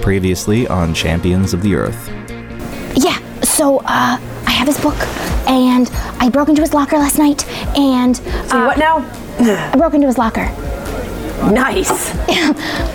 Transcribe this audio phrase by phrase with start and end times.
[0.00, 2.08] Previously on Champions of the Earth.
[2.96, 4.96] Yeah, so uh, I have his book,
[5.46, 8.16] and I broke into his locker last night, and.
[8.16, 9.00] So what now?
[9.38, 10.46] I broke into his locker.
[11.52, 12.16] Nice.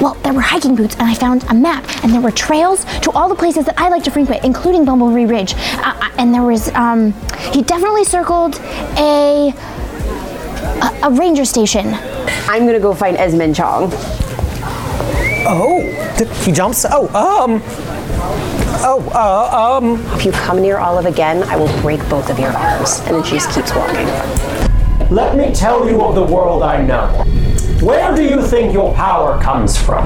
[0.00, 3.12] Well, there were hiking boots, and I found a map, and there were trails to
[3.12, 5.54] all the places that I like to frequent, including Bumblebee Ridge.
[5.54, 7.12] Uh, uh, and there was, um,
[7.52, 8.56] he definitely circled
[8.98, 11.94] a, a a ranger station.
[12.52, 13.88] I'm gonna go find Esmond Chong.
[15.48, 15.80] Oh,
[16.18, 16.84] did he jumps.
[16.86, 17.62] Oh, um.
[18.84, 19.98] Oh, uh, um.
[20.14, 23.00] If you come near Olive again, I will break both of your arms.
[23.06, 24.06] And then she just keeps walking.
[25.08, 27.06] Let me tell you of the world I know.
[27.80, 30.04] Where do you think your power comes from?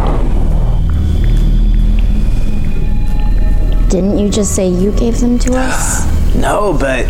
[3.89, 6.15] Didn't you just say you gave them to us?
[6.37, 7.07] No, but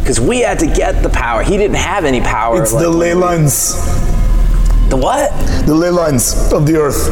[0.00, 1.42] because we had to get the power.
[1.42, 2.62] He didn't have any power.
[2.62, 3.74] It's like, the ley when we- lines.
[4.90, 5.30] The what?
[5.66, 7.06] The ley lines of the earth.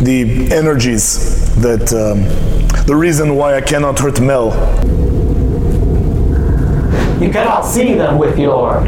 [0.00, 1.92] The energies that.
[1.92, 2.54] Um,
[2.86, 4.50] the reason why I cannot hurt Mel.
[7.18, 8.82] You cannot see them with your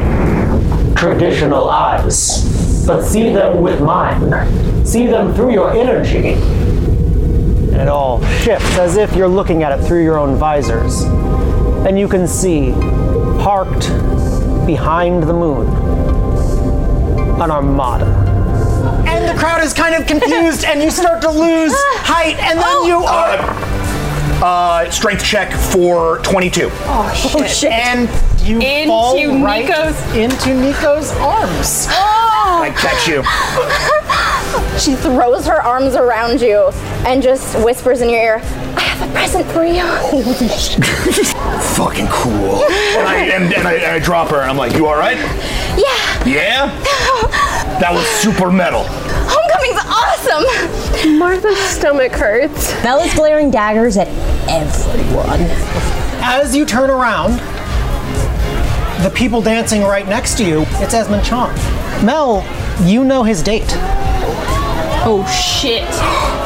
[0.95, 4.85] traditional eyes, but see them with mine.
[4.85, 6.35] See them through your energy.
[6.35, 11.05] And it all shifts as if you're looking at it through your own visors.
[11.87, 12.73] And you can see,
[13.41, 13.89] parked
[14.67, 15.67] behind the moon,
[17.41, 18.07] an armada.
[19.07, 22.85] And the crowd is kind of confused, and you start to lose height, and then
[22.85, 23.77] you are.
[24.43, 26.69] Uh, strength check for 22.
[26.73, 27.73] Oh shit!
[27.73, 28.09] And
[28.47, 31.87] you Into fall right Nico's- into Nico's arms.
[31.91, 33.23] I catch you.
[34.79, 36.69] She throws her arms around you
[37.07, 38.37] and just whispers in your ear,
[38.77, 39.83] I have a present for you.
[41.77, 42.63] Fucking cool.
[42.65, 45.17] And I, and, and I, I drop her, and I'm like, you alright?
[45.17, 46.71] Yeah, Yeah?
[47.81, 48.85] That was super metal.
[48.89, 51.19] homecoming's awesome.
[51.19, 52.73] Martha's stomach hurts.
[52.83, 54.09] Mel is glaring daggers at
[54.49, 55.41] everyone.
[56.23, 57.33] As you turn around,
[59.03, 61.55] the people dancing right next to you, it's Esmond Chong.
[62.03, 62.43] Mel,
[62.83, 63.69] you know his date.
[65.05, 65.85] Oh shit.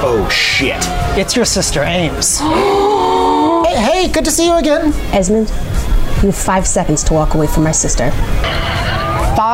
[0.03, 0.79] Oh shit.
[1.17, 2.39] It's your sister, Ames.
[2.41, 4.93] hey, hey, good to see you again.
[5.15, 8.11] Esmond, you have five seconds to walk away from my sister.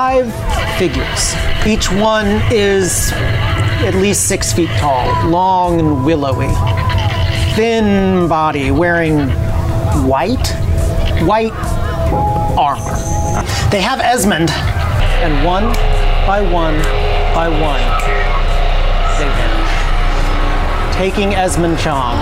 [0.06, 0.30] Five
[0.78, 1.34] figures.
[1.66, 6.46] Each one is at least six feet tall, long and willowy.
[7.56, 9.30] Thin body, wearing
[10.06, 10.46] white,
[11.26, 11.52] white
[12.56, 12.94] armor.
[13.72, 15.74] They have Esmond, and one
[16.24, 16.78] by one
[17.34, 17.82] by one,
[19.18, 20.96] they vanish.
[20.96, 22.16] Taking Esmond Chong.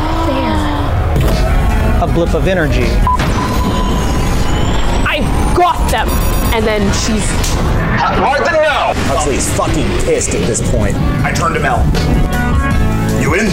[2.02, 2.88] A blip of energy.
[5.06, 5.20] I
[5.54, 6.43] got them.
[6.54, 7.26] And then she's
[8.22, 8.94] Martha, no!
[9.10, 10.94] Huxley's fucking pissed at this point.
[11.26, 11.82] I turn to Mel.
[13.20, 13.50] You in?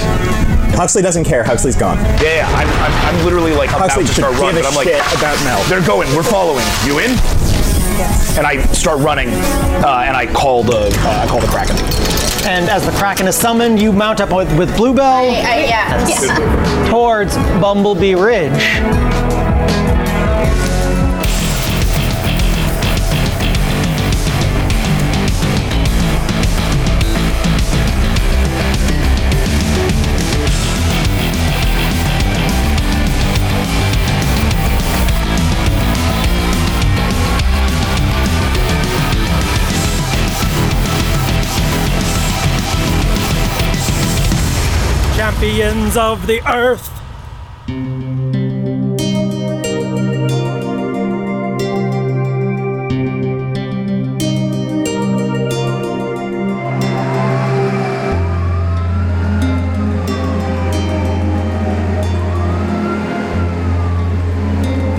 [0.78, 1.44] Huxley doesn't care.
[1.44, 1.98] Huxley's gone.
[2.22, 5.02] Yeah, I'm, I'm, I'm literally like about Huxley to start running, but I'm like, shit
[5.18, 5.64] about Mel.
[5.64, 6.64] they're going, we're following.
[6.86, 7.10] You in?
[7.98, 8.38] Yes.
[8.38, 11.78] And I start running, uh, and I call the uh, I call the Kraken.
[12.46, 16.88] And as the Kraken is summoned, you mount up with, with Bluebell yeah.
[16.88, 19.21] towards Bumblebee Ridge.
[45.44, 46.88] Of the Earth.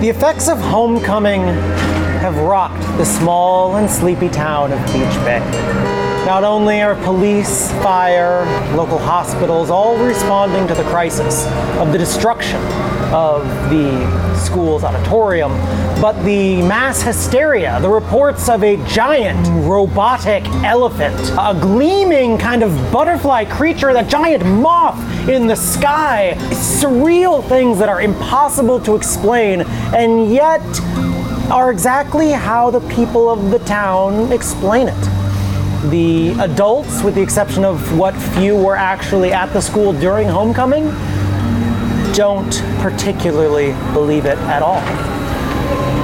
[0.01, 1.43] The effects of homecoming
[2.19, 6.12] have rocked the small and sleepy town of Beach Bay.
[6.25, 8.45] Not only are police, fire,
[8.77, 11.45] local hospitals all responding to the crisis
[11.77, 12.61] of the destruction
[13.13, 15.51] of the school's auditorium,
[15.99, 22.71] but the mass hysteria, the reports of a giant robotic elephant, a gleaming kind of
[22.89, 24.97] butterfly creature, that giant moth
[25.27, 29.61] in the sky, surreal things that are impossible to explain,
[29.93, 30.61] and yet
[31.51, 35.22] are exactly how the people of the town explain it.
[35.89, 40.85] The adults, with the exception of what few were actually at the school during homecoming,
[42.13, 44.79] don't particularly believe it at all.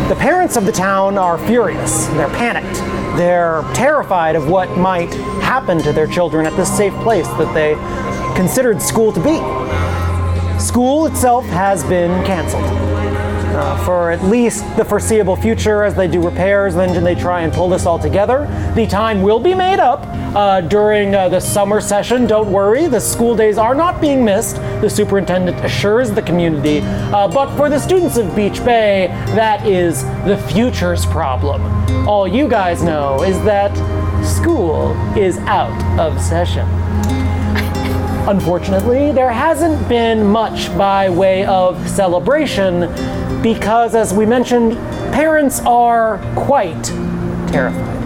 [0.09, 2.07] The parents of the town are furious.
[2.07, 2.79] They're panicked.
[3.17, 7.75] They're terrified of what might happen to their children at this safe place that they
[8.35, 9.37] considered school to be.
[10.59, 12.88] School itself has been canceled
[13.59, 17.51] uh, for at least the foreseeable future as they do repairs, then they try and
[17.51, 18.47] pull this all together.
[18.75, 22.25] The time will be made up uh, during uh, the summer session.
[22.25, 26.79] Don't worry, the school days are not being missed, the superintendent assures the community.
[26.79, 31.61] Uh, but for the students of Beach Bay, that is the future's problem.
[32.07, 33.75] All you guys know is that
[34.25, 36.67] school is out of session.
[38.27, 42.81] Unfortunately, there hasn't been much by way of celebration
[43.41, 44.73] because, as we mentioned,
[45.13, 46.83] parents are quite
[47.51, 47.99] terrified.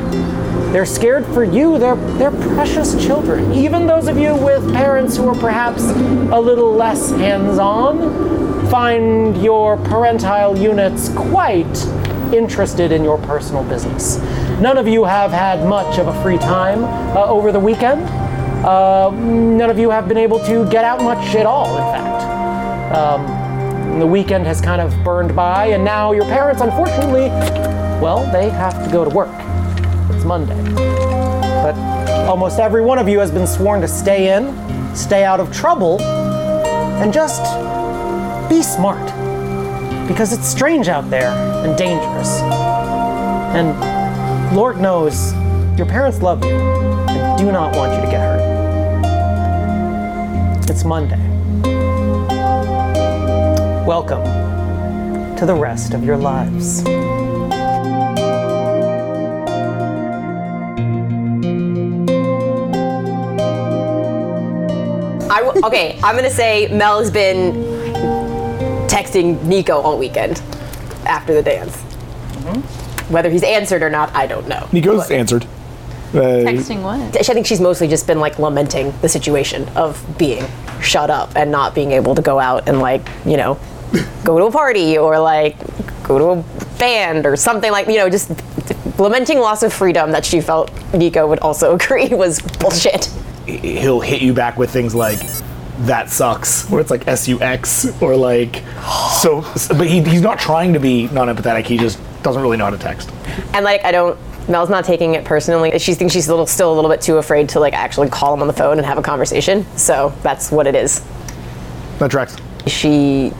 [0.74, 3.53] They're scared for you, they're, they're precious children.
[3.53, 9.41] Even those of you with parents who are perhaps a little less hands on find
[9.44, 11.86] your parentile units quite
[12.33, 14.18] interested in your personal business.
[14.59, 16.83] None of you have had much of a free time
[17.15, 18.01] uh, over the weekend.
[18.65, 22.95] Uh, none of you have been able to get out much at all, in fact.
[22.95, 23.42] Um,
[23.99, 27.29] the weekend has kind of burned by, and now your parents, unfortunately,
[28.01, 29.33] well, they have to go to work.
[30.09, 30.61] It's Monday.
[30.73, 31.75] But
[32.27, 34.53] almost every one of you has been sworn to stay in,
[34.95, 37.43] stay out of trouble, and just
[38.49, 39.05] be smart.
[40.07, 41.31] Because it's strange out there
[41.65, 42.41] and dangerous.
[43.55, 45.33] And Lord knows
[45.77, 48.41] your parents love you and do not want you to get hurt.
[50.69, 51.32] It's Monday.
[53.95, 54.23] Welcome
[55.37, 56.81] to the rest of your lives.
[65.29, 67.53] I w- okay, I'm gonna say Mel has been
[68.87, 70.41] texting Nico all weekend
[71.05, 71.77] after the dance.
[73.11, 74.67] Whether he's answered or not, I don't know.
[74.71, 75.45] Nico's answered.
[76.15, 77.15] Uh, Texting what?
[77.15, 80.43] I think she's mostly just been like lamenting the situation of being
[80.81, 83.59] shut up and not being able to go out and like, you know,
[84.23, 85.57] go to a party or like
[86.03, 88.31] go to a band or something like, you know, just
[88.99, 93.05] lamenting loss of freedom that she felt Nico would also agree was bullshit.
[93.45, 95.19] he'll hit you back with things like
[95.79, 98.63] that sucks or it's like s-u-x or like
[99.21, 99.41] so
[99.75, 102.77] but he, he's not trying to be non-empathetic he just doesn't really know how to
[102.77, 103.09] text
[103.53, 104.17] And like, I don't.
[104.47, 105.77] Mel's not taking it personally.
[105.79, 108.33] She thinks she's a little, still a little bit too afraid to like actually call
[108.33, 109.65] him on the phone and have a conversation.
[109.77, 111.01] So that's what it is.
[111.99, 112.35] that tracks
[112.67, 113.31] She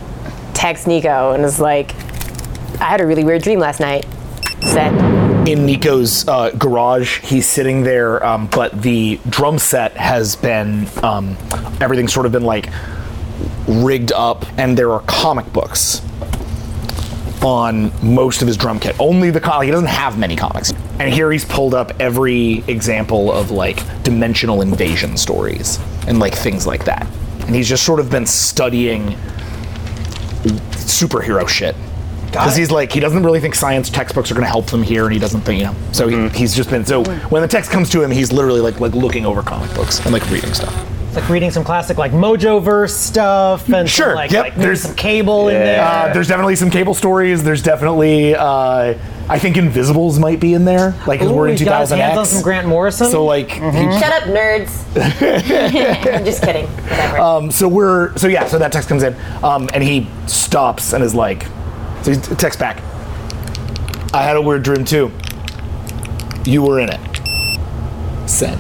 [0.64, 1.94] texts Nico and is like,
[2.80, 4.06] "I had a really weird dream last night."
[5.46, 7.20] In Nico's uh, garage.
[7.20, 11.36] He's sitting there, um, but the drum set has been um,
[11.82, 12.70] everything's sort of been like
[13.68, 16.02] rigged up, and there are comic books
[17.44, 18.96] on most of his drum kit.
[19.02, 19.66] Only the comic.
[19.66, 20.72] He doesn't have many comics.
[20.98, 25.78] And here he's pulled up every example of like dimensional invasion stories
[26.08, 27.06] and like things like that.
[27.48, 29.18] And he's just sort of been studying
[30.44, 31.76] superhero shit.
[32.28, 35.04] Because he's like, he doesn't really think science textbooks are going to help them here,
[35.04, 35.76] and he doesn't think, you know.
[35.92, 36.36] So he, mm-hmm.
[36.36, 37.20] he's just been, so mm.
[37.30, 40.12] when the text comes to him, he's literally like, like looking over comic books and
[40.12, 40.74] like reading stuff.
[41.14, 44.82] It's like reading some classic like Mojoverse stuff and some, Sure, like, yep, like there's-
[44.82, 45.86] some Cable in there.
[45.86, 47.44] Uh, there's definitely some Cable stories.
[47.44, 48.96] There's definitely, uh,
[49.30, 52.18] I think Invisibles might be in there, like because Ooh, we're in he's got hands
[52.18, 53.12] on some Grant Morrison.
[53.12, 54.74] So like, he- Shut up, nerds.
[56.16, 56.66] I'm just kidding.
[56.66, 57.20] Whatever.
[57.20, 58.48] Um, so we're so yeah.
[58.48, 61.44] So that text comes in, um, and he stops and is like,
[62.02, 62.82] so he texts back.
[64.16, 65.12] I had a weird dream too.
[66.44, 67.00] You were in it.
[68.28, 68.60] Send.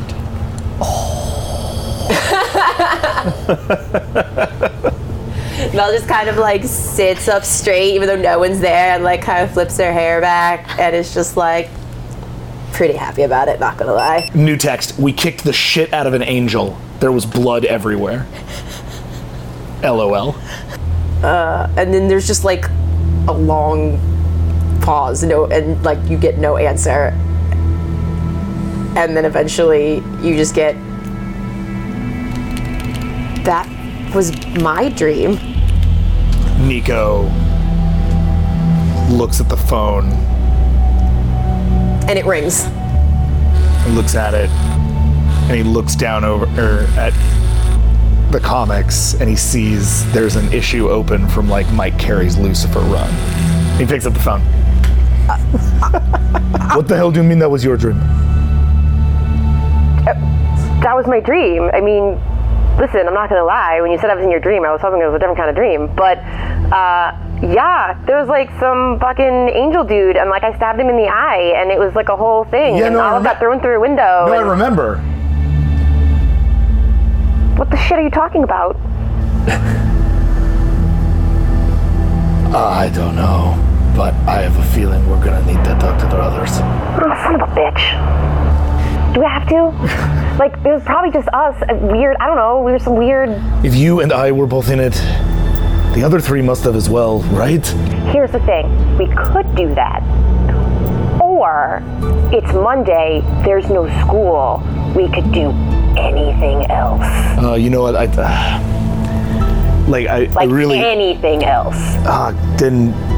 [5.74, 9.22] Mel just kind of like sits up straight, even though no one's there, and like
[9.22, 11.70] kind of flips her hair back, and is just like
[12.74, 13.60] pretty happy about it.
[13.60, 14.30] Not gonna lie.
[14.36, 15.00] New text.
[15.00, 16.77] We kicked the shit out of an angel.
[17.00, 18.27] There was blood everywhere.
[19.84, 20.36] LOL.
[21.24, 22.65] Uh, and then there's just like
[23.27, 24.00] a long
[24.82, 27.18] pause, no, and like you get no answer,
[28.98, 30.75] and then eventually you just get
[33.43, 33.67] that
[34.15, 35.38] was my dream.
[36.67, 37.23] Nico
[39.09, 40.05] looks at the phone
[42.07, 42.65] and it rings.
[42.65, 47.13] and looks at it, and he looks down over er, at
[48.31, 53.09] the comics, and he sees there's an issue open from like Mike Carey's Lucifer run.
[53.77, 54.41] He picks up the phone.
[56.75, 58.00] what the hell do you mean that was your dream?
[60.81, 61.69] That was my dream.
[61.73, 62.19] I mean,
[62.77, 63.80] listen, I'm not gonna lie.
[63.82, 65.38] When you said I was in your dream, I was hoping it was a different
[65.38, 65.88] kind of dream.
[65.96, 66.18] But
[66.74, 67.12] uh,
[67.42, 71.08] Yeah, there was like some fucking angel dude, and like I stabbed him in the
[71.08, 72.77] eye, and it was like a whole thing.
[72.77, 74.25] Yeah, and no, I Olive got thrown through a window.
[74.27, 74.98] No, I and- remember.
[77.58, 78.75] What the shit are you talking about?
[82.56, 83.56] I don't know,
[83.96, 86.51] but I have a feeling we're gonna need to talk to the others.
[86.62, 88.42] Oh, son of a bitch.
[89.13, 90.38] Do we have to?
[90.39, 91.55] like, it was probably just us.
[91.62, 92.17] uh, Weird.
[92.20, 92.62] I don't know.
[92.62, 93.29] We were some weird.
[93.63, 94.93] If you and I were both in it,
[95.93, 97.65] the other three must have as well, right?
[98.12, 100.01] Here's the thing we could do that.
[101.22, 101.82] Or
[102.34, 104.63] it's Monday, there's no school.
[104.96, 105.51] We could do
[105.98, 107.03] anything else.
[107.43, 107.96] Uh, you know what?
[107.96, 110.08] I uh, like.
[110.08, 110.79] I, I really.
[110.79, 111.75] anything else.
[112.08, 113.12] uh, then.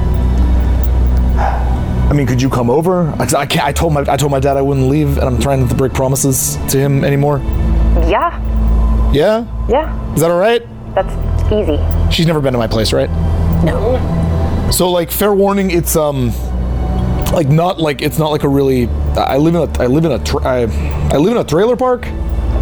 [2.09, 3.07] I mean, could you come over?
[3.19, 3.65] I, I can't.
[3.65, 5.75] I told my I told my dad I wouldn't leave, and I'm trying not to
[5.75, 7.39] break promises to him anymore.
[8.07, 10.13] Yeah, Yeah, yeah.
[10.13, 10.61] is that all right?
[10.93, 11.11] That's
[11.51, 11.79] easy.
[12.13, 13.09] She's never been to my place, right?
[13.63, 14.69] No.
[14.71, 16.31] So like fair warning, it's um
[17.33, 20.11] like not like it's not like a really I live in a I live in
[20.11, 20.61] a tra- I,
[21.11, 22.05] I live in a trailer park.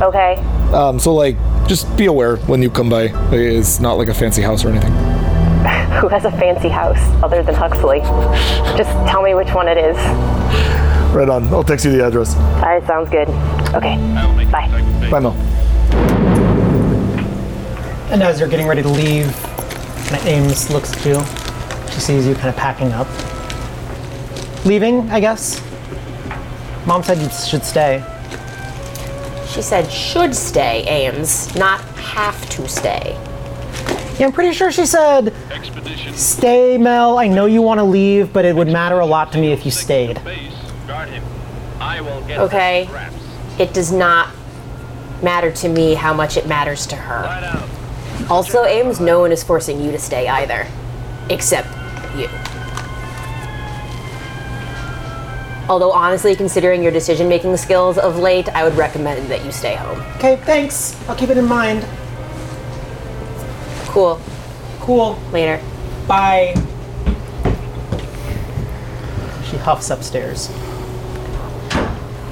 [0.01, 0.35] Okay.
[0.73, 1.35] Um so like
[1.67, 3.03] just be aware when you come by.
[3.31, 4.93] It's not like a fancy house or anything.
[6.01, 7.99] Who has a fancy house other than Huxley?
[8.77, 9.95] Just tell me which one it is.
[11.13, 11.47] Right on.
[11.53, 12.35] I'll text you the address.
[12.35, 13.29] All right, sounds good.
[13.73, 13.95] Okay.
[14.51, 14.67] Bye.
[15.09, 15.31] Bye Mel.
[18.11, 19.31] And as you're getting ready to leave,
[20.07, 21.23] kind Ames looks at you.
[21.93, 23.07] She sees you kind of packing up.
[24.65, 25.61] Leaving, I guess.
[26.85, 28.03] Mom said you should stay.
[29.47, 33.17] She said should stay, Ames, not have to stay.
[34.19, 35.33] Yeah, I'm pretty sure she said,
[36.13, 37.17] stay, Mel.
[37.17, 39.65] I know you want to leave, but it would matter a lot to me if
[39.65, 40.19] you stayed.
[42.29, 42.89] Okay?
[43.59, 44.29] It does not
[45.23, 47.57] matter to me how much it matters to her.
[48.29, 50.67] Also, Ames, no one is forcing you to stay either.
[51.29, 51.67] Except
[52.15, 52.29] you.
[55.69, 59.75] Although, honestly, considering your decision making skills of late, I would recommend that you stay
[59.75, 60.01] home.
[60.17, 60.95] Okay, thanks.
[61.07, 61.87] I'll keep it in mind.
[63.93, 64.19] Cool.
[64.79, 65.19] Cool.
[65.31, 65.61] Later.
[66.07, 66.53] Bye.
[69.49, 70.49] She huffs upstairs.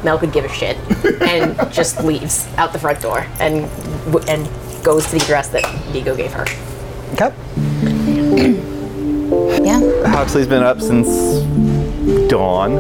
[0.04, 0.76] Mel could give a shit
[1.22, 3.70] and just leaves out the front door and
[4.12, 4.50] w- and
[4.84, 5.64] goes to the address that
[5.94, 6.46] Diego gave her.
[7.14, 8.68] Okay.
[9.64, 9.80] Yeah.
[10.08, 11.08] Huxley's been up since
[12.30, 12.74] dawn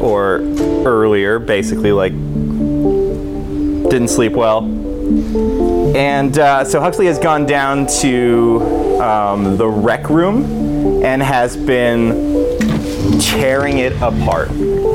[0.00, 0.38] or
[0.86, 2.12] earlier, basically, like,
[3.90, 4.62] didn't sleep well.
[5.94, 13.20] And uh, so Huxley has gone down to um, the rec room and has been
[13.20, 14.50] tearing it apart.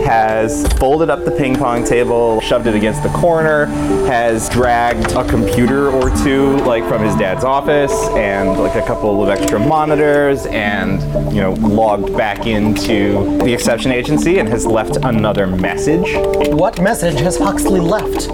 [0.09, 3.67] Has folded up the ping pong table, shoved it against the corner,
[4.07, 9.21] has dragged a computer or two, like from his dad's office, and like a couple
[9.21, 10.99] of extra monitors, and
[11.31, 16.15] you know, logged back into the exception agency and has left another message.
[16.55, 18.29] What message has Huxley left?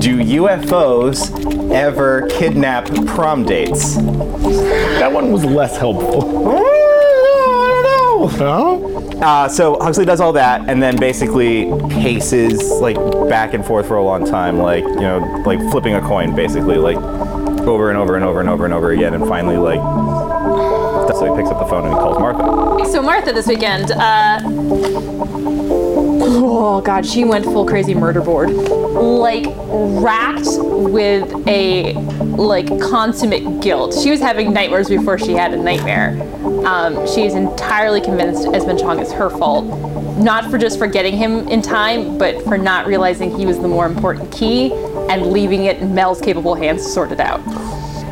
[0.00, 3.94] Do UFOs ever kidnap prom dates?
[3.94, 6.66] That one was less helpful.
[9.22, 12.96] Uh, so Huxley does all that, and then basically paces like
[13.28, 16.76] back and forth for a long time, like you know, like flipping a coin, basically,
[16.76, 16.96] like
[17.66, 19.80] over and over and over and over and over again, and finally, like,
[21.12, 22.90] so he picks up the phone and he calls Martha.
[22.90, 24.40] So Martha this weekend, uh,
[26.32, 31.92] oh god, she went full crazy murder board, like racked with a
[32.36, 33.94] like consummate guilt.
[33.94, 36.20] She was having nightmares before she had a nightmare.
[36.66, 39.64] Um, she is entirely convinced Esmond Chong is her fault,
[40.18, 43.86] not for just forgetting him in time, but for not realizing he was the more
[43.86, 44.72] important key
[45.10, 47.40] and leaving it in Mel's capable hands to sort it out.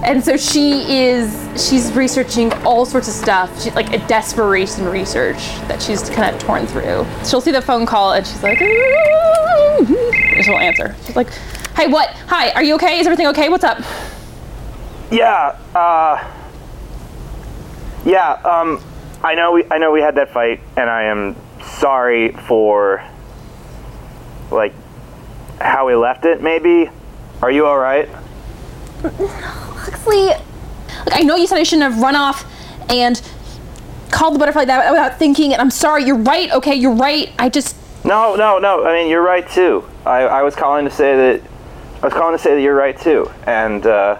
[0.04, 3.62] And so she is she's researching all sorts of stuff.
[3.62, 7.04] She, like a desperation research that she's kind of torn through.
[7.26, 9.88] She'll see the phone call and she's like, and
[10.44, 10.94] she'll answer.
[11.04, 11.30] She's like,
[11.76, 12.10] "Hey, what?
[12.26, 13.00] Hi, are you okay?
[13.00, 13.48] Is everything okay?
[13.48, 13.78] What's up?"
[15.10, 16.24] Yeah, uh,
[18.04, 18.32] yeah.
[18.44, 18.82] Um,
[19.22, 21.34] I know we I know we had that fight, and I am
[21.78, 23.04] sorry for
[24.50, 24.74] like
[25.60, 26.40] how we left it.
[26.40, 26.88] Maybe.
[27.42, 28.08] Are you all right?
[30.08, 30.44] Huxley,
[31.06, 32.44] like, I know you said I shouldn't have run off
[32.90, 33.20] and
[34.10, 36.04] called the butterfly that without thinking, and I'm sorry.
[36.04, 36.50] You're right.
[36.50, 37.30] Okay, you're right.
[37.38, 38.84] I just No, no, no.
[38.86, 39.84] I mean, you're right too.
[40.06, 41.42] I, I was calling to say that
[42.02, 44.18] I was calling to say that you're right too, and uh,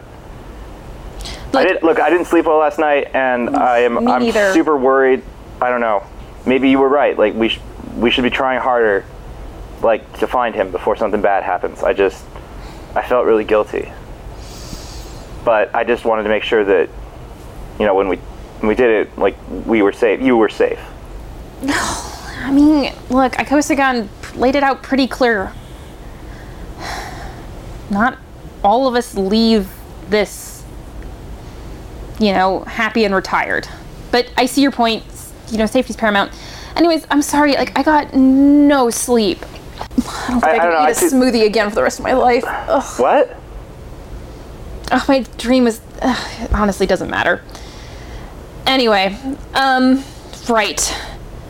[1.55, 1.99] I did look.
[2.01, 4.53] I didn't sleep well last night, and I am I'm neither.
[4.53, 5.23] super worried.
[5.61, 6.05] I don't know.
[6.47, 7.17] Maybe you were right.
[7.19, 7.61] Like we sh-
[7.97, 9.05] we should be trying harder,
[9.83, 11.83] like to find him before something bad happens.
[11.83, 12.25] I just
[12.95, 13.91] I felt really guilty,
[15.49, 16.91] but I just wanted to make sure that
[17.81, 18.19] you know when we
[18.63, 20.21] we did it like we were safe.
[20.21, 20.79] You were safe.
[21.63, 21.73] No,
[22.45, 25.51] I mean, look, Ikosagon laid it out pretty clear.
[27.89, 28.19] Not
[28.63, 29.73] all of us leave
[30.11, 30.63] this,
[32.19, 33.67] you know, happy and retired.
[34.11, 35.03] But I see your point.
[35.49, 36.31] You know, safety's paramount.
[36.77, 37.55] Anyways, I'm sorry.
[37.55, 39.39] Like, I got no sleep.
[39.81, 41.83] I don't think I, I- can don't know, I eat a smoothie again for the
[41.83, 42.45] rest of my life.
[42.47, 43.01] Ugh.
[43.01, 43.38] What?
[44.91, 47.43] Ugh, my dream is ugh, honestly doesn't matter.
[48.67, 49.17] Anyway,
[49.55, 50.03] um,
[50.49, 50.81] right.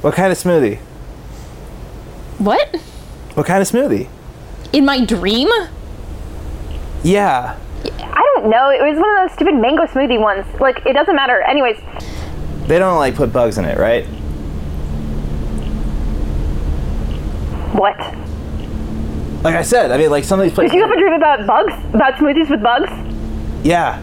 [0.02, 0.78] What kind of smoothie?
[2.38, 2.76] What?
[3.34, 4.08] What kind of smoothie?
[4.72, 5.48] In my dream?
[7.02, 7.56] Yeah.
[7.84, 8.70] I don't know.
[8.70, 10.44] It was one of those stupid mango smoothie ones.
[10.60, 11.42] Like, it doesn't matter.
[11.42, 11.78] Anyways,
[12.66, 14.04] They don't like put bugs in it, right?
[17.74, 17.96] what?
[19.44, 20.72] Like I said, I mean, like some of these places.
[20.72, 21.72] Did you have a dream about bugs?
[21.94, 22.90] About smoothies with bugs?
[23.62, 24.02] Yeah.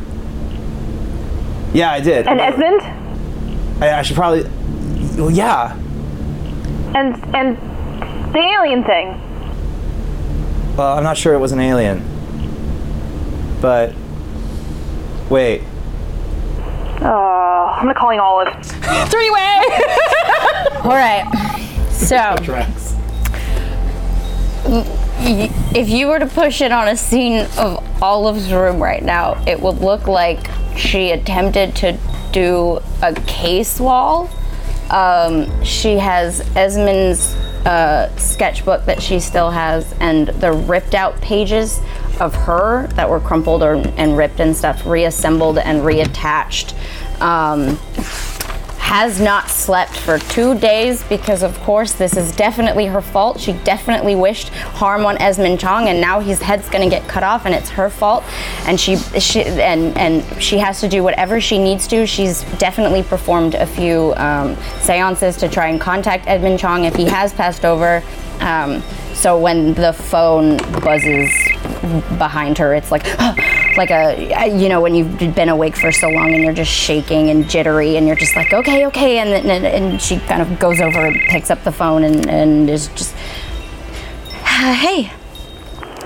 [1.74, 2.28] Yeah, I did.
[2.28, 2.82] And Esmond?
[3.84, 4.44] I, I should probably.
[5.18, 5.76] Well, yeah.
[6.96, 7.58] And and
[8.34, 9.22] the alien thing.
[10.78, 12.04] Well, I'm not sure it was an alien.
[13.62, 13.94] But.
[15.30, 15.64] Wait.
[17.02, 18.54] Oh, I'm gonna calling Olive.
[19.10, 19.62] Three way.
[20.84, 21.26] All right.
[21.92, 22.36] So,
[25.25, 29.60] if you were to push it on a scene of Olive's room right now, it
[29.60, 31.98] would look like she attempted to
[32.32, 34.29] do a case wall.
[34.89, 37.34] Um, she has Esmond's
[37.65, 41.79] uh, sketchbook that she still has, and the ripped out pages
[42.20, 46.74] of her that were crumpled or, and ripped and stuff reassembled and reattached.
[47.20, 47.79] Um,
[48.86, 53.39] has not slept for two days because, of course, this is definitely her fault.
[53.39, 57.48] She definitely wished harm on Esmond Chong, and now his head's gonna get cut off,
[57.48, 58.24] and it's her fault.
[58.68, 62.06] And she, she, and and she has to do whatever she needs to.
[62.06, 67.06] She's definitely performed a few um, seances to try and contact Esmond Chong if he
[67.06, 68.04] has passed over.
[68.39, 68.84] Um,
[69.15, 71.34] so when the phone buzzes
[72.20, 73.08] behind her, it's like.
[73.77, 77.29] like a you know when you've been awake for so long and you're just shaking
[77.29, 80.81] and jittery and you're just like okay okay and then and she kind of goes
[80.81, 83.14] over and picks up the phone and, and is just
[84.44, 85.11] uh, hey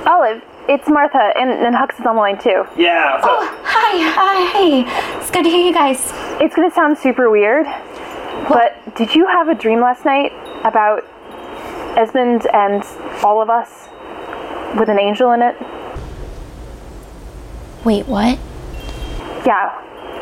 [0.05, 2.65] oh, Olive, it's Martha, and, and Hux is on the line too.
[2.77, 3.19] Yeah.
[3.23, 5.19] Oh, hi, hi, hey.
[5.19, 6.11] It's good to hear you guys.
[6.41, 7.65] It's gonna sound super weird,
[8.47, 10.31] but did you have a dream last night
[10.63, 11.05] about
[11.97, 12.83] Esmond and
[13.23, 13.89] all of us
[14.77, 15.55] with an angel in it?
[17.85, 18.37] Wait, what?
[19.45, 19.69] Yeah,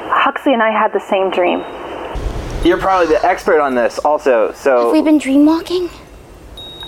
[0.09, 1.59] Huxley and I had the same dream.
[2.65, 4.51] You're probably the expert on this, also.
[4.53, 4.85] So.
[4.85, 5.89] Have we been dream walking?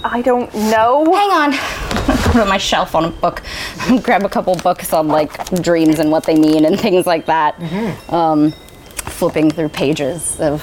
[0.04, 1.06] I don't know.
[1.14, 1.52] hang on
[2.34, 3.42] go to my shelf on a book
[4.04, 7.60] grab a couple books on like dreams and what they mean and things like that
[8.14, 8.52] um,
[8.96, 10.62] flipping through pages of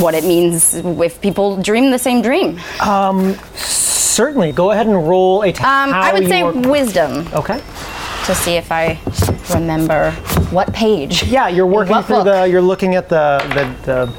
[0.00, 4.52] what it means if people dream the same dream Um, certainly.
[4.52, 5.52] Go ahead and roll a.
[5.52, 7.60] T- um, i would you say work- wisdom Okay.
[8.26, 8.98] To see if i
[9.52, 10.10] remember
[10.50, 12.24] what page Yeah, you're working through book?
[12.24, 12.48] the.
[12.48, 14.12] You're looking at the the the,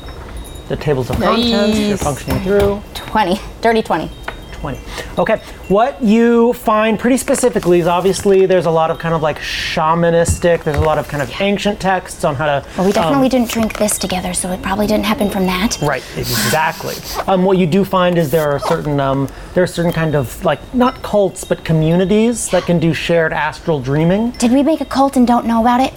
[0.70, 1.78] the tables of contents.
[1.80, 2.82] You're functioning through.
[2.94, 4.12] 20 dirty 20
[4.56, 4.80] 20.
[5.18, 5.38] Okay,
[5.68, 10.64] what you find pretty specifically is obviously there's a lot of kind of like shamanistic,
[10.64, 12.68] there's a lot of kind of ancient texts on how to.
[12.78, 15.78] Well, we definitely um, didn't drink this together, so it probably didn't happen from that.
[15.82, 16.96] Right, exactly.
[17.28, 20.44] Um, what you do find is there are certain um, there are certain kind of
[20.44, 24.32] like not cults but communities that can do shared astral dreaming.
[24.32, 25.94] Did we make a cult and don't know about it?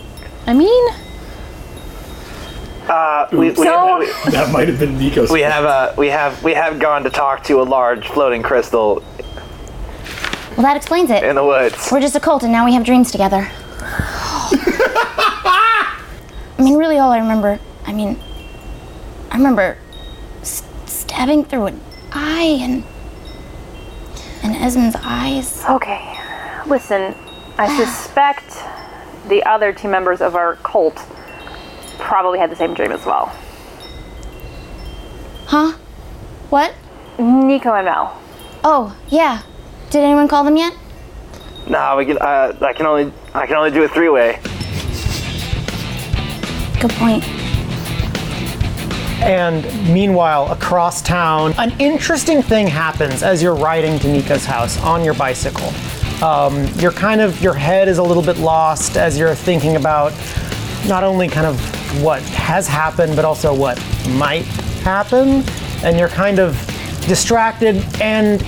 [0.47, 0.95] I mean,
[2.89, 5.31] Uh, we, we, So- we, That might have been Nico's.
[5.31, 9.03] we have uh, we have we have gone to talk to a large floating crystal
[10.57, 11.23] Well, that explains it.
[11.23, 11.91] in the woods.
[11.93, 13.47] We're just a cult, and now we have dreams together.
[16.61, 17.59] I mean, really, all I remember.
[17.87, 18.19] I mean,
[19.31, 19.79] I remember
[20.41, 21.81] s- stabbing through an
[22.13, 22.85] eye and
[24.43, 25.65] and Esmond's eyes.
[25.69, 26.17] Okay,
[26.67, 27.15] listen,
[27.59, 28.57] I suspect
[29.29, 30.97] the other two members of our cult
[31.99, 33.27] probably had the same dream as well.
[35.47, 35.73] Huh?
[36.51, 36.75] What?
[37.19, 38.21] Nico and Mel.
[38.65, 39.43] Oh, yeah.
[39.91, 40.75] Did anyone call them yet?
[41.69, 42.19] Nah, we can.
[42.19, 44.39] Uh, I can only I can only do a three way.
[46.81, 47.25] Good point.
[49.21, 55.05] And meanwhile, across town, an interesting thing happens as you're riding to Nico's house on
[55.05, 55.73] your bicycle.
[56.23, 60.13] Um, you're kind of, your head is a little bit lost as you're thinking about
[60.87, 63.79] not only kind of what has happened, but also what
[64.11, 64.45] might
[64.83, 65.45] happen.
[65.83, 66.55] And you're kind of
[67.07, 68.43] distracted, and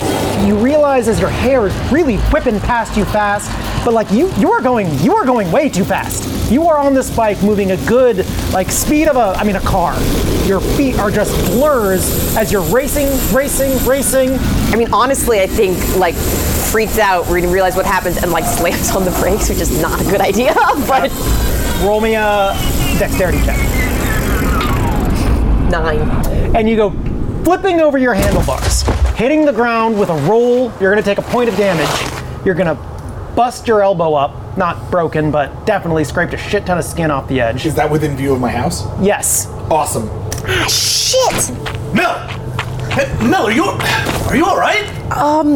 [0.47, 3.49] you realize as your hair is really whipping past you fast,
[3.83, 6.51] but like you, you are going, you are going way too fast.
[6.51, 9.61] You are on this bike moving a good, like, speed of a, I mean, a
[9.61, 9.97] car.
[10.45, 14.37] Your feet are just blurs as you're racing, racing, racing.
[14.71, 18.45] I mean, honestly, I think like freaks out, we didn't realize what happens, and like
[18.57, 20.53] slams on the brakes, which is not a good idea.
[20.87, 21.11] But
[21.83, 22.53] Roll me a
[22.99, 23.57] dexterity check.
[25.69, 26.01] nine.
[26.55, 26.91] And you go
[27.43, 28.81] flipping over your handlebars,
[29.15, 30.71] hitting the ground with a roll.
[30.79, 31.89] You're going to take a point of damage.
[32.45, 32.81] You're going to
[33.35, 34.57] bust your elbow up.
[34.57, 37.65] Not broken, but definitely scraped a shit ton of skin off the edge.
[37.65, 38.83] Is that within view of my house?
[39.01, 39.47] Yes.
[39.71, 40.09] Awesome.
[40.43, 41.49] Ah, shit!
[41.95, 42.17] Mel!
[42.89, 44.85] Hey, Mel, are you are you all right?
[45.11, 45.55] Um.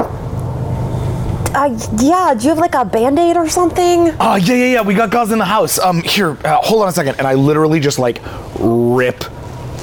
[1.55, 1.69] Uh,
[2.01, 2.33] yeah.
[2.37, 4.09] Do you have like a band aid or something?
[4.19, 4.81] Oh yeah, yeah, yeah.
[4.81, 5.79] We got gauze in the house.
[5.79, 7.15] Um, here, uh, hold on a second.
[7.17, 8.19] And I literally just like
[8.59, 9.23] rip,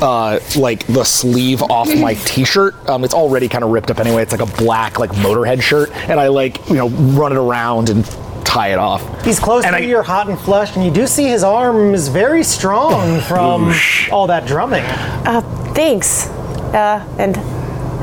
[0.02, 2.74] uh, like the sleeve off my t-shirt.
[2.88, 4.22] Um, it's already kind of ripped up anyway.
[4.22, 7.88] It's like a black like Motorhead shirt, and I like you know run it around
[7.88, 8.04] and
[8.44, 9.24] tie it off.
[9.24, 11.42] He's close And to I- you, you're hot and flushed, and you do see his
[11.42, 13.72] arm is very strong from
[14.10, 14.84] all that drumming.
[14.84, 15.40] Uh,
[15.74, 16.26] thanks.
[16.28, 17.36] Uh, and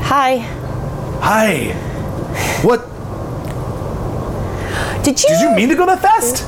[0.02, 0.38] hi.
[1.22, 1.72] Hi.
[2.62, 2.86] What?
[5.02, 5.28] Did you?
[5.28, 6.44] Did you mean to go that fast?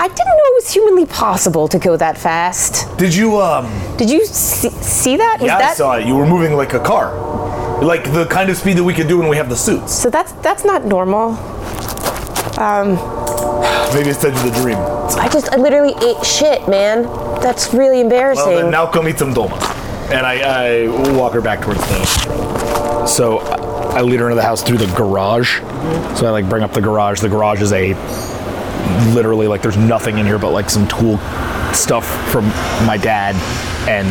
[0.00, 2.96] I didn't know it was humanly possible to go that fast.
[2.98, 3.66] Did you um?
[3.96, 5.38] Did you see, see that?
[5.40, 6.06] Was yeah, that I saw it.
[6.06, 7.14] You were moving like a car,
[7.82, 9.92] like the kind of speed that we could do when we have the suits.
[9.92, 10.08] so?
[10.08, 11.30] That's that's not normal.
[12.58, 12.96] Um,
[13.94, 14.78] Maybe it's into the dream.
[15.18, 17.02] I just I literally ate shit, man.
[17.40, 18.46] That's really embarrassing.
[18.46, 19.56] Well, then now come eat some dolma.
[20.10, 23.06] And I, I walk her back towards the.
[23.06, 23.38] So
[23.90, 25.58] I lead her into the house through the garage.
[26.18, 27.20] So I like bring up the garage.
[27.20, 27.94] The garage is a
[29.14, 31.18] literally like there's nothing in here but like some tool
[31.72, 32.46] stuff from
[32.86, 33.34] my dad
[33.88, 34.08] and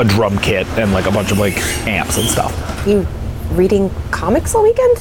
[0.00, 1.56] a drum kit and like a bunch of like
[1.86, 2.52] amps and stuff.
[2.86, 3.06] you
[3.52, 4.98] reading comics all weekend?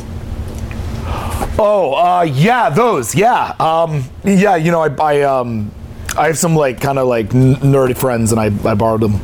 [1.61, 4.55] Oh, uh, yeah, those, yeah, um, yeah.
[4.55, 5.71] You know, I, I, um,
[6.17, 9.19] I have some like kind of like n- nerdy friends, and I, I borrowed them.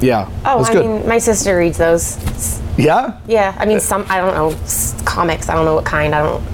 [0.00, 0.84] Yeah, Oh, I good.
[0.84, 2.16] mean, my sister reads those.
[2.76, 4.56] Yeah, Yeah, I mean, some I don't know
[5.04, 5.48] comics.
[5.48, 6.14] I don't know what kind.
[6.14, 6.44] I don't.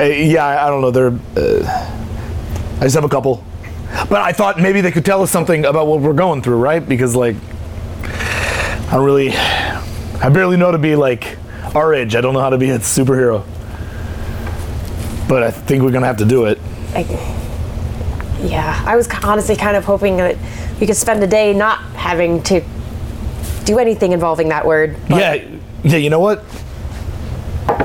[0.00, 0.90] Uh, yeah, I don't know.
[0.90, 1.12] They're.
[1.36, 1.98] Uh,
[2.80, 3.44] I just have a couple,
[4.08, 6.86] but I thought maybe they could tell us something about what we're going through, right?
[6.86, 7.36] Because like,
[8.02, 11.38] I don't really, I barely know to be like
[11.74, 12.16] our age.
[12.16, 13.44] I don't know how to be a superhero,
[15.28, 16.58] but I think we're gonna have to do it.
[16.94, 17.00] I,
[18.42, 20.36] yeah, I was honestly kind of hoping that
[20.80, 22.62] we could spend a day not having to
[23.64, 24.96] do anything involving that word.
[25.08, 25.34] but- Yeah,
[25.84, 25.96] yeah.
[25.96, 26.44] You know what?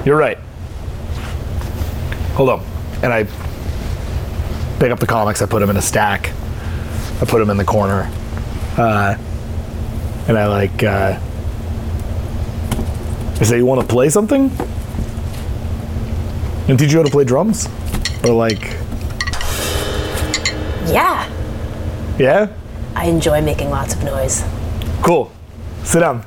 [0.05, 0.37] You're right.
[2.35, 2.63] Hold on,
[3.03, 3.23] and I
[4.79, 5.41] pick up the comics.
[5.41, 6.31] I put them in a stack.
[7.21, 8.09] I put them in the corner,
[8.77, 9.15] uh,
[10.27, 10.83] and I like.
[10.83, 11.19] Uh,
[13.39, 14.51] I say, "You want to play something?"
[16.67, 17.67] And teach you how to play drums,
[18.23, 18.75] or like,
[20.85, 21.27] Yeah,
[22.19, 22.47] yeah,
[22.95, 24.43] I enjoy making lots of noise.
[25.01, 25.31] cool.
[25.87, 26.21] Sit down.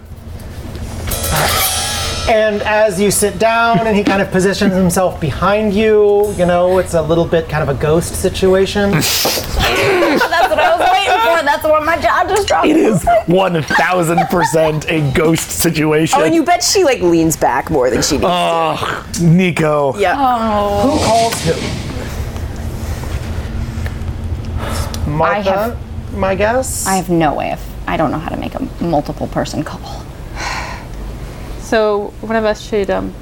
[2.31, 6.79] And as you sit down and he kind of positions himself behind you, you know,
[6.79, 8.91] it's a little bit kind of a ghost situation.
[8.93, 11.45] That's what I was waiting for.
[11.45, 12.69] That's what my jaw just dropped.
[12.69, 16.21] It is one thousand percent a ghost situation.
[16.23, 18.23] Oh, and you bet she like leans back more than she needs.
[18.23, 18.31] To.
[18.31, 19.95] Oh, Nico.
[19.99, 20.15] yeah.
[20.17, 20.89] Oh.
[20.89, 21.35] Who calls
[25.05, 25.11] who?
[25.11, 26.87] Martha, have- my guess?
[26.87, 27.70] I have no way of.
[27.91, 30.05] I don't know how to make a multiple person call.
[31.61, 33.15] So one of us should um,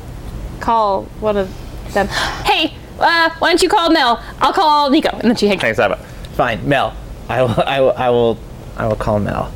[0.60, 1.48] call one of
[1.92, 2.08] them.
[2.44, 4.22] Hey, uh, why don't you call Mel?
[4.40, 5.60] I'll call Nico, and then she hangs.
[5.60, 5.96] Thanks, Abba.
[6.34, 6.94] Fine, Mel.
[7.28, 7.60] I will.
[7.60, 7.92] I will.
[7.92, 8.38] I will.
[8.76, 9.52] I will call Mel.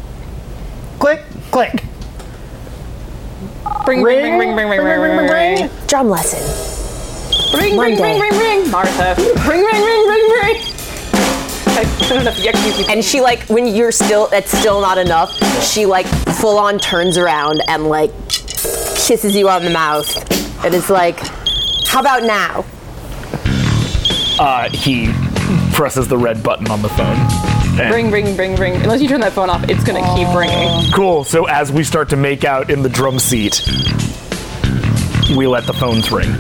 [0.98, 1.84] click, click.
[3.86, 5.70] Ring, ring, ring, ring, ring, ring, ring, ring, ring, ring.
[5.86, 6.42] Drum lesson.
[7.58, 8.20] Ring, ring, Monday.
[8.20, 8.70] ring, ring, ring.
[8.70, 9.14] Martha.
[9.48, 10.71] Ring, ring, ring, ring, ring.
[11.74, 12.84] I don't know if you.
[12.88, 15.32] And she like when you're still that's still not enough.
[15.64, 20.14] She like full on turns around and like kisses you on the mouth.
[20.64, 21.18] And it's like,
[21.86, 22.64] how about now?
[24.38, 25.12] Uh, he
[25.72, 27.16] presses the red button on the phone.
[27.80, 28.74] And- Ring, ring, ring, ring.
[28.76, 30.92] Unless you turn that phone off, it's gonna keep ringing.
[30.92, 31.24] Cool.
[31.24, 33.62] So as we start to make out in the drum seat,
[35.36, 36.30] we let the phones ring.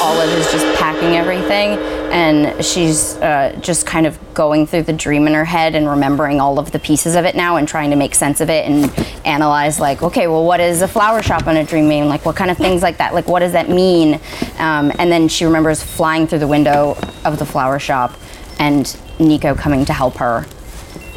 [0.00, 1.76] Olive is just packing everything,
[2.10, 6.40] and she's uh, just kind of going through the dream in her head and remembering
[6.40, 8.90] all of the pieces of it now and trying to make sense of it and
[9.24, 12.08] analyze, like, okay, well, what is a flower shop on a dream mean?
[12.08, 13.14] Like, what kind of things like that?
[13.14, 14.14] Like, what does that mean?
[14.58, 18.16] Um, and then she remembers flying through the window of the flower shop
[18.58, 20.46] and Nico coming to help her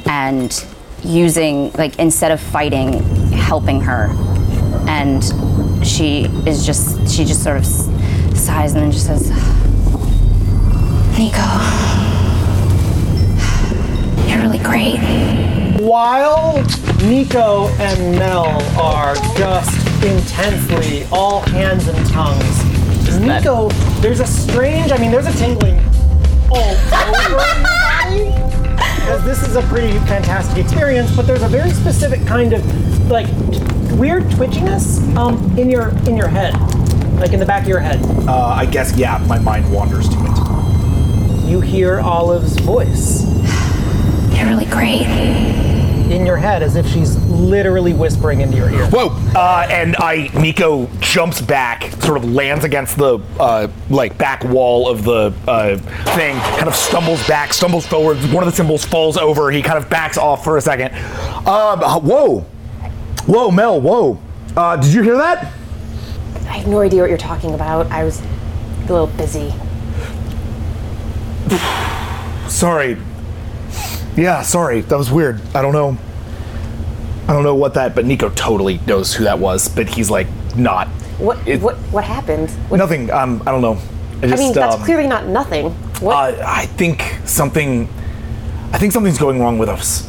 [0.05, 0.65] and
[1.03, 3.01] using, like, instead of fighting,
[3.31, 4.09] helping her.
[4.87, 5.23] And
[5.85, 9.31] she is just, she just sort of sighs and then just says,
[11.17, 11.37] Nico,
[14.27, 14.97] you're really great.
[15.79, 16.63] While
[17.03, 23.69] Nico and Mel are just intensely all hands and tongues, Nico,
[24.01, 25.79] there's a strange, I mean, there's a tingling
[26.51, 28.31] all over your body.
[28.95, 33.27] Because this is a pretty fantastic experience, but there's a very specific kind of like
[33.99, 36.53] weird twitchiness um, in your in your head,
[37.19, 37.99] like in the back of your head.
[38.27, 40.52] Uh, I guess yeah, my mind wanders to it.
[41.53, 43.25] You hear Olive's voice.
[44.35, 45.03] You're really great.
[46.09, 48.87] In your head, as if she's literally whispering into your ear.
[48.87, 49.09] Whoa!
[49.35, 54.89] Uh, and I, Nico jumps back, sort of lands against the uh, like back wall
[54.89, 55.77] of the uh,
[56.15, 58.17] thing, kind of stumbles back, stumbles forward.
[58.33, 59.51] One of the cymbals falls over.
[59.51, 60.95] He kind of backs off for a second.
[61.45, 62.39] Um, whoa,
[63.27, 64.19] whoa, Mel, whoa!
[64.57, 65.53] Uh, did you hear that?
[66.47, 67.91] I have no idea what you're talking about.
[67.91, 69.53] I was a little busy.
[72.53, 72.97] Sorry.
[74.15, 74.81] Yeah, sorry.
[74.81, 75.41] That was weird.
[75.55, 75.97] I don't know.
[77.27, 79.67] I don't know what that, but Nico totally knows who that was.
[79.67, 80.87] But he's like not.
[81.17, 82.51] What what what happened?
[82.69, 83.09] What, Nothing.
[83.09, 83.79] Um, I don't know.
[84.21, 84.39] I I just.
[84.39, 85.71] mean, that's um, clearly not nothing.
[85.99, 86.35] What?
[86.39, 87.89] Uh, I think something.
[88.71, 90.07] I think something's going wrong with us.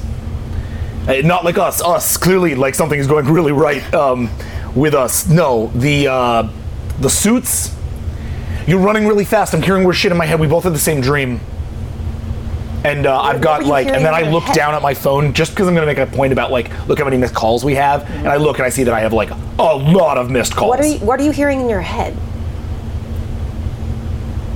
[1.09, 1.81] Uh, not like us.
[1.83, 4.31] Us clearly like something is going really right um,
[4.77, 5.27] with us.
[5.29, 6.49] No, the uh,
[7.01, 7.75] the suits.
[8.67, 9.55] You're running really fast.
[9.55, 10.39] I'm hearing weird shit in my head.
[10.41, 11.41] We both had the same dream.
[12.85, 14.55] And uh, I've got like, and then I look head?
[14.55, 17.05] down at my phone just because I'm gonna make a point about like, look how
[17.07, 19.31] many missed calls we have, and I look and I see that I have like
[19.31, 20.69] a lot of missed calls.
[20.69, 22.15] what are you What are you hearing in your head?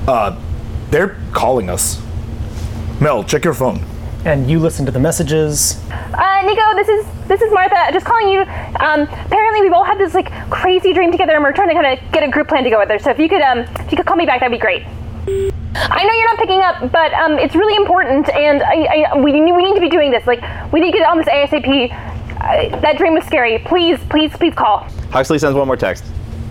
[0.06, 0.38] Uh,
[0.90, 2.02] they're calling us.
[3.00, 3.82] Mel, check your phone.
[4.24, 5.80] And you listen to the messages.
[5.90, 7.92] Uh, Nico, this is this is Martha.
[7.92, 8.40] Just calling you.
[8.40, 11.98] Um, apparently, we've all had this like crazy dream together, and we're trying to kind
[11.98, 12.98] of get a group plan to go with her.
[12.98, 14.84] So if you could, um, if you could call me back, that'd be great.
[15.90, 19.32] I know you're not picking up, but um, it's really important, and I, I, we
[19.32, 20.26] need we need to be doing this.
[20.26, 21.92] Like, we need to get on this ASAP.
[22.40, 23.58] Uh, that dream was scary.
[23.60, 24.80] Please, please, please call.
[25.10, 26.04] Huxley sends one more text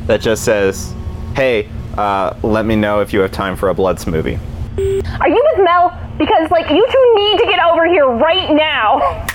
[0.08, 0.94] that just says,
[1.36, 4.40] "Hey, uh, let me know if you have time for a blood smoothie."
[4.78, 5.92] Are you with Mel?
[6.18, 9.26] Because like you two need to get over here right now.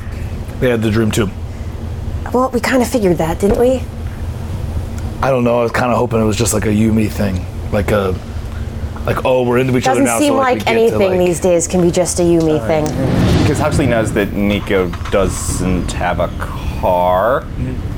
[0.60, 1.28] They had the dream too.
[2.32, 3.82] Well, we kind of figured that, didn't we?
[5.20, 5.60] I don't know.
[5.60, 8.18] I was kind of hoping it was just like a Yumi thing, like a,
[9.06, 10.18] like oh we're into each Doesn't other now.
[10.18, 12.22] seem so like, like, we get to, anything like- these days can be just a
[12.22, 12.84] Yumi thing.
[13.42, 17.42] Because Huxley knows that Nico doesn't have a car.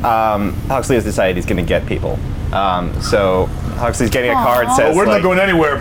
[0.02, 2.18] Um, Huxley has decided he's going to get people.
[2.52, 4.62] Um, so Huxley's getting a car.
[4.62, 5.78] It Oh, says, we're like, not going anywhere.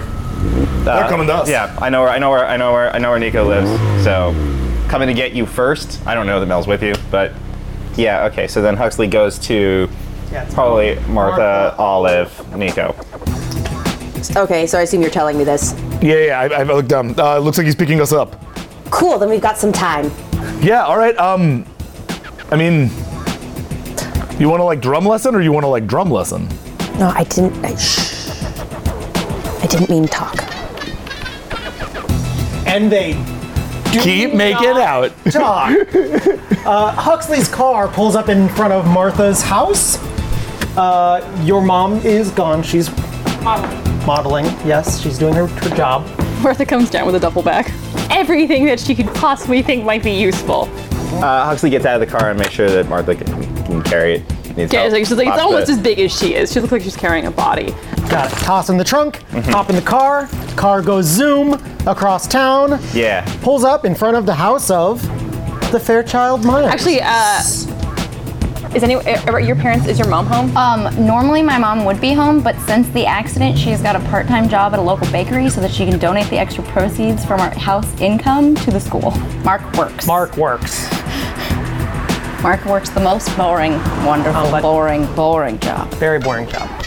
[0.83, 1.49] They're coming to us.
[1.49, 3.69] Yeah, I know where I know where I know where I know where Nico lives.
[4.03, 4.33] So
[4.89, 6.05] coming to get you first.
[6.05, 7.31] I don't know that Mel's with you, but
[7.95, 8.25] yeah.
[8.25, 9.87] Okay, so then Huxley goes to
[10.51, 12.93] probably Martha, Olive, Nico.
[14.35, 15.73] Okay, so I assume you're telling me this.
[16.01, 16.39] Yeah, yeah.
[16.39, 17.17] I, I looked down.
[17.19, 18.39] Uh, looks like he's picking us up.
[18.89, 20.11] Cool, then we've got some time.
[20.61, 20.83] Yeah.
[20.83, 21.17] All right.
[21.17, 21.65] Um,
[22.51, 22.89] I mean,
[24.39, 26.47] you want to like drum lesson or you want to like drum lesson?
[26.99, 27.53] No, I didn't.
[27.65, 28.41] I, shh.
[29.63, 30.35] I didn't mean talk.
[32.67, 33.13] And they
[34.01, 35.11] keep making out.
[35.31, 35.71] Talk.
[36.65, 39.97] uh, Huxley's car pulls up in front of Martha's house.
[40.75, 42.63] Uh, your mom is gone.
[42.63, 42.89] She's
[43.43, 43.82] Modeling.
[44.05, 44.45] Modeling.
[44.65, 46.05] Yes, she's doing her, her job.
[46.41, 47.71] Martha comes down with a duffel bag.
[48.11, 50.69] Everything that she could possibly think might be useful.
[51.23, 53.27] Uh, Huxley gets out of the car and makes sure that Martha can,
[53.65, 54.57] can carry it.
[54.57, 54.85] Needs Yeah, help.
[54.87, 56.51] it's, like, she's like, it's Pops almost the- as big as she is.
[56.51, 57.73] She looks like she's carrying a body.
[58.09, 58.35] Got it.
[58.39, 59.51] Toss in the trunk, Mm-hmm.
[59.51, 60.27] hop in the car.
[60.55, 61.53] Car goes zoom
[61.87, 62.79] across town.
[62.93, 63.25] Yeah.
[63.41, 65.01] Pulls up in front of the house of
[65.71, 66.67] the Fairchild Myers.
[66.67, 67.41] Actually, uh,
[68.75, 69.87] is any are your parents?
[69.87, 70.55] Is your mom home?
[70.57, 74.49] Um, normally my mom would be home, but since the accident, she's got a part-time
[74.49, 77.51] job at a local bakery so that she can donate the extra proceeds from our
[77.51, 79.11] house income to the school.
[79.43, 80.07] Mark works.
[80.07, 80.91] Mark works.
[82.41, 83.73] Mark works the most boring,
[84.05, 85.89] wonderful, boring, boring job.
[85.93, 86.82] Very boring job.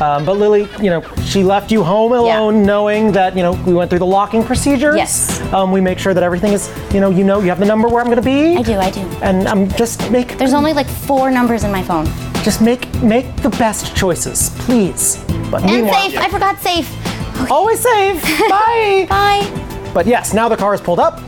[0.00, 3.74] Um, but Lily, you know, she left you home alone, knowing that you know we
[3.74, 4.96] went through the locking procedures.
[4.96, 5.40] Yes.
[5.52, 7.86] Um, we make sure that everything is, you know, you know, you have the number
[7.88, 8.56] where I'm going to be.
[8.56, 9.00] I do, I do.
[9.22, 10.36] And I'm just make.
[10.36, 12.06] There's only like four numbers in my phone.
[12.42, 15.16] Just make make the best choices, please.
[15.50, 16.18] But And meanwhile, safe.
[16.18, 17.50] I forgot safe.
[17.50, 18.22] always safe.
[18.50, 19.06] Bye.
[19.08, 19.90] Bye.
[19.94, 21.20] But yes, now the car is pulled up.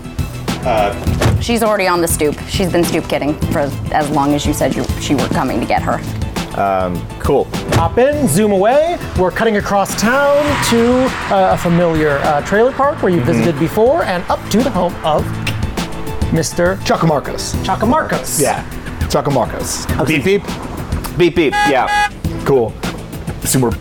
[1.41, 2.37] She's already on the stoop.
[2.49, 5.61] She's been stoop kidding for as, as long as you said you, she were coming
[5.61, 5.99] to get her.
[6.57, 7.45] Um, cool.
[7.75, 8.99] Hop in, zoom away.
[9.19, 10.37] We're cutting across town
[10.71, 13.33] to uh, a familiar uh, trailer park where you Mm-hmm.
[13.33, 15.25] visited before, and up to the home of
[16.33, 16.77] Mr.
[16.79, 17.55] Chakamarcos.
[17.65, 18.41] Chakamarcos.
[18.41, 18.65] Yeah.
[19.09, 19.87] Chakamarcos.
[20.07, 20.43] Beep beep.
[21.19, 21.53] Beep beep.
[21.53, 22.11] Yeah.
[22.45, 22.73] Cool.
[23.43, 23.73] Assume we're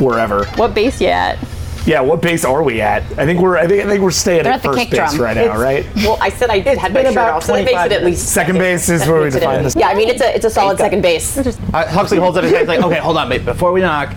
[0.00, 0.44] wherever.
[0.56, 1.38] What base you at?
[1.86, 3.02] Yeah, what base are we at?
[3.16, 5.14] I think we're I think I think we're staying They're at at first kick base
[5.14, 5.20] drum.
[5.22, 5.86] right now, It's- right?
[5.96, 8.04] Well, I said I had my been shirt about off, so that makes it at
[8.04, 9.76] least Second base is where we Makes it at define this.
[9.76, 11.38] Yeah, I mean it's a it's a solid second base.
[11.38, 12.66] Uh, Huxley holds up his hand.
[12.66, 13.44] Like, okay, hold on, mate.
[13.44, 14.12] Before we knock,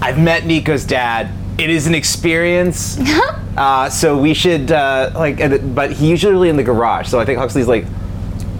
[0.00, 1.28] I've met Nico's dad.
[1.58, 2.98] It is an experience.
[3.58, 5.38] uh, so we should uh, like,
[5.74, 7.08] but he's usually in the garage.
[7.08, 7.84] So I think Huxley's like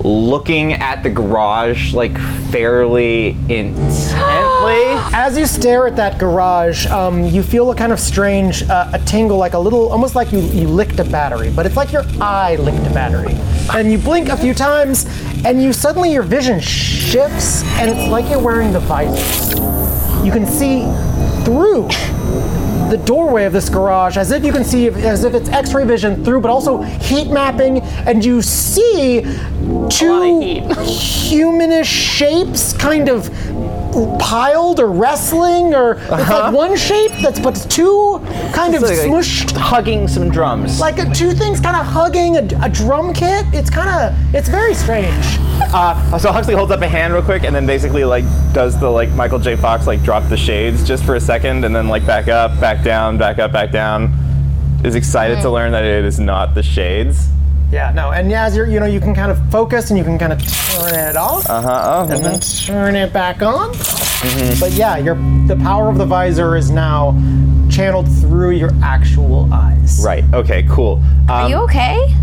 [0.05, 2.17] looking at the garage like
[2.51, 3.37] fairly
[5.13, 8.99] As you stare at that garage, um, you feel a kind of strange, uh, a
[9.01, 12.05] tingle, like a little, almost like you, you licked a battery, but it's like your
[12.21, 13.35] eye licked a battery.
[13.75, 15.07] And you blink a few times,
[15.45, 19.57] and you suddenly your vision shifts, and it's like you're wearing the visor.
[20.25, 20.83] You can see
[21.45, 21.89] through
[22.91, 26.25] the doorway of this garage as if you can see as if it's x-ray vision
[26.25, 29.23] through but also heat mapping and you see
[29.91, 30.21] two
[30.85, 33.29] humanish shapes kind of
[34.19, 38.21] piled or wrestling or it's like one shape that's but two
[38.53, 38.93] kind of Uh-huh.
[38.93, 39.57] Like smushed.
[39.57, 40.79] hugging some drums.
[40.81, 43.45] Like two things kind of hugging a, a drum kit.
[43.53, 47.45] It's kind of it's very strange Uh, so Huxley holds up a hand real quick,
[47.45, 49.57] and then basically like does the like Michael J.
[49.57, 52.83] Fox like drop the shades just for a second, and then like back up, back
[52.85, 54.15] down, back up, back down.
[54.85, 57.29] Is excited to learn that it is not the shades.
[57.73, 60.17] yeah no and as you're you know you can kind of focus and you can
[60.19, 62.07] kind of turn it off Uh huh.
[62.09, 63.73] and then turn it back on.
[63.73, 64.61] Mm-hmm.
[64.61, 65.17] But yeah, your
[65.49, 67.13] the power of the visor is now
[67.71, 70.01] channeled through your actual eyes.
[70.05, 70.25] Right.
[70.33, 70.65] Okay.
[70.69, 70.97] Cool.
[71.29, 72.15] Um, Are you okay?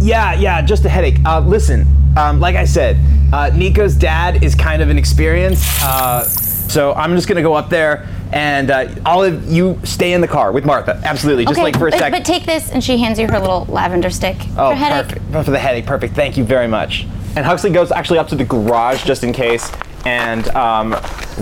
[0.00, 1.18] Yeah, yeah, just a headache.
[1.24, 2.98] Uh, listen, um, like I said,
[3.32, 5.62] uh, Nico's dad is kind of an experience.
[5.82, 10.28] Uh, so I'm just gonna go up there and uh, of you stay in the
[10.28, 11.00] car with Martha.
[11.04, 12.18] Absolutely, just okay, like for a but, second.
[12.18, 14.36] but take this, and she hands you her little lavender stick.
[14.56, 15.18] Oh, for headache.
[15.18, 15.44] perfect.
[15.46, 16.14] For the headache, perfect.
[16.14, 17.06] Thank you very much.
[17.36, 19.70] And Huxley goes actually up to the garage just in case
[20.06, 20.92] and um,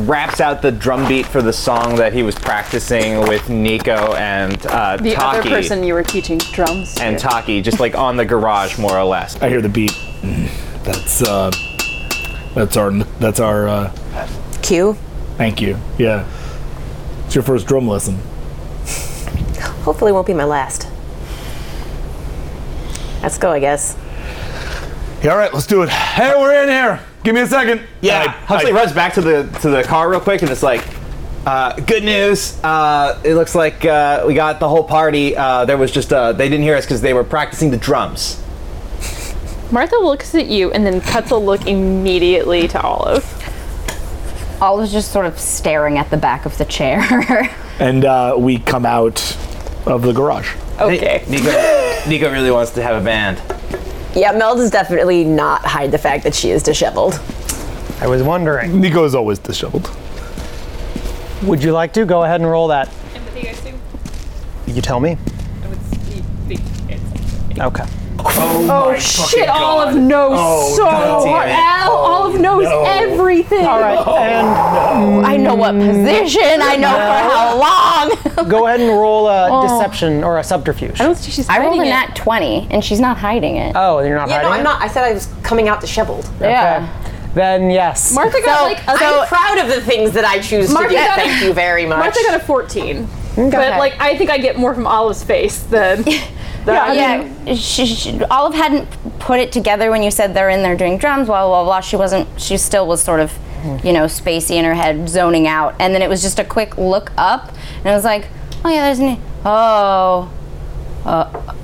[0.06, 4.54] raps out the drum beat for the song that he was practicing with Nico and
[4.66, 5.38] uh, The Taki.
[5.38, 6.96] other person you were teaching drums.
[6.98, 7.22] and to.
[7.28, 9.40] Taki, just like on the garage, more or less.
[9.42, 9.92] I hear the beat.
[10.84, 11.50] That's uh
[12.54, 13.96] that's our that's our uh
[14.62, 14.94] Cue.
[15.36, 15.78] thank you.
[15.98, 16.26] Yeah.
[17.26, 18.14] It's your first drum lesson.
[19.84, 20.88] Hopefully, it won't be my last.
[23.22, 23.96] Let's go, I guess.
[25.22, 25.88] Yeah, all right, let's do it.
[25.90, 27.00] Hey, we're in here.
[27.24, 27.80] Give me a second.
[28.02, 30.62] Yeah, I- Huxley I- runs back to the to the car real quick, and it's
[30.62, 30.84] like,
[31.46, 32.62] uh, good news.
[32.62, 35.34] Uh, it looks like uh, we got the whole party.
[35.36, 38.40] Uh, there was just uh, they didn't hear us because they were practicing the drums.
[39.72, 43.24] Martha looks at you and then cuts a look immediately to Olive.
[44.60, 47.00] Olive's just sort of staring at the back of the chair.
[47.80, 49.18] and uh, we come out
[49.86, 50.54] of the garage.
[50.78, 51.24] Okay.
[51.28, 51.50] Nico,
[52.08, 53.38] Nico really wants to have a band.
[54.14, 57.20] Yeah, Mel does definitely not hide the fact that she is disheveled.
[58.00, 58.80] I was wondering.
[58.80, 59.90] Nico is always disheveled.
[61.42, 62.88] Would you like to go ahead and roll that?
[63.14, 63.80] Empathy, I assume.
[64.66, 65.18] You tell me.
[67.58, 67.84] Okay.
[68.18, 69.48] Oh, oh shit!
[69.48, 71.48] Olive knows Oh, so God hard.
[71.48, 71.62] damn it.
[71.62, 72.82] Al, oh, Olive knows no.
[72.84, 73.64] everything.
[73.66, 75.86] All right, oh, and I know what mm.
[75.90, 76.60] position.
[76.62, 77.58] I know for how
[78.38, 78.48] long.
[78.48, 79.62] go ahead and roll a Oh.
[79.62, 81.00] deception or a subterfuge.
[81.00, 83.72] I don't think she's I rolled a nat 20, and she's not hiding it.
[83.76, 84.64] Oh, you're not Yeah, hiding no, I'm it?
[84.64, 84.82] not.
[84.82, 86.28] I said I was coming out disheveled.
[86.40, 86.88] Yeah.
[87.34, 88.14] Then yes.
[88.14, 90.94] Martha got So, like a, I'm proud of the things that I choose Martha to
[90.94, 91.00] do.
[91.00, 91.98] got a- Thank you very much.
[91.98, 93.08] Martha got a 14.
[93.36, 93.50] Okay.
[93.50, 96.00] But like, I think I get more from Olive's face than.
[96.00, 96.04] I
[97.18, 100.76] mean, Yeah, she, she, Olive hadn't put it together when you said they're in there
[100.76, 101.80] doing drums, blah, blah, blah.
[101.80, 103.32] She wasn't, she still was sort of,
[103.84, 105.74] you know, spacey in her head, zoning out.
[105.80, 108.28] And then it was just a quick look up, and it was like,
[108.64, 110.32] oh, yeah, there's an, oh.
[111.04, 111.54] Uh,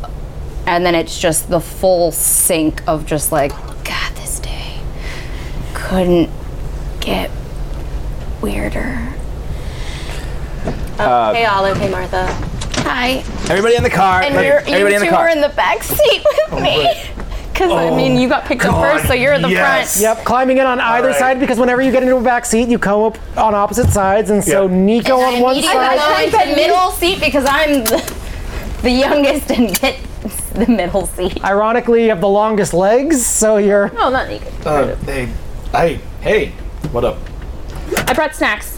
[0.66, 3.52] and then it's just the full sink of just like,
[3.84, 4.80] God, this day
[5.74, 6.30] couldn't
[7.00, 7.30] get
[8.42, 9.14] weirder.
[11.00, 11.76] Uh, hey, Olive.
[11.78, 12.26] Hey, Martha.
[12.82, 13.18] Hi.
[13.50, 14.22] Everybody in the car.
[14.22, 15.28] And you're, everybody you in the two car.
[15.28, 16.86] are in the back seat with me.
[17.52, 19.96] Because, I mean, you got picked up first, so you're in the front.
[19.96, 21.16] Yep, climbing in on either right.
[21.16, 24.30] side because whenever you get into a back seat, you come up on opposite sides,
[24.30, 24.70] and so Yep.
[24.72, 25.98] Nico And on I one immediately side.
[26.32, 28.14] go into the middle seat because I'm the,
[28.82, 29.98] the youngest and get
[30.54, 31.42] the middle seat.
[31.44, 33.90] Ironically, you have the longest legs, so you're.
[33.98, 34.46] Oh, not Nico.
[34.68, 35.28] Uh, hey,
[35.72, 36.48] hey, hey,
[36.92, 37.18] what up?
[38.06, 38.76] I brought snacks.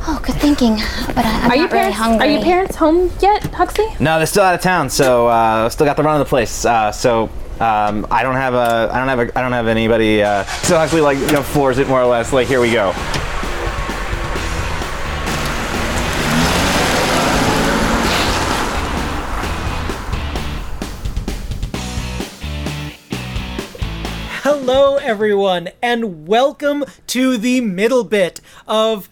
[0.00, 0.76] Oh, good thinking.
[1.08, 1.98] But I, I'm Are you not really parents?
[1.98, 2.26] hungry.
[2.26, 3.88] Are you parents home yet, Huxley?
[3.98, 6.64] No, they're still out of town, so uh, still got the run of the place.
[6.64, 7.24] Uh, so
[7.60, 10.22] um, I don't have a, I don't have a, I don't have anybody.
[10.22, 12.32] Uh, so actually, like, you know, floors it more or less.
[12.32, 12.92] Like, here we go.
[24.42, 29.08] Hello, everyone, and welcome to the middle bit of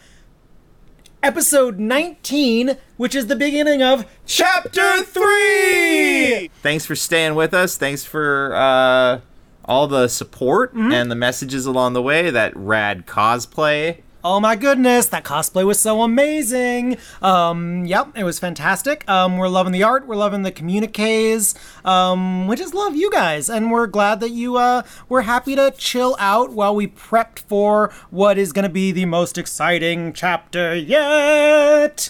[1.25, 6.51] episode 19 which is the beginning of Chapter three.
[6.63, 7.79] Thanks for staying with us.
[7.79, 9.21] Thanks for uh,
[9.65, 12.31] all the support and the messages along the way.
[12.31, 14.03] That rad cosplay.
[14.27, 16.97] Oh my goodness, that cosplay was so amazing.
[17.21, 19.07] Um, yep, it was fantastic.
[19.07, 21.55] Um, we're loving the art, we're loving the communiques.
[21.85, 25.75] Um, we just love you guys, and we're glad that you uh, we're happy to
[25.77, 32.09] chill out while we prepped for what is gonna be the most exciting chapter yet.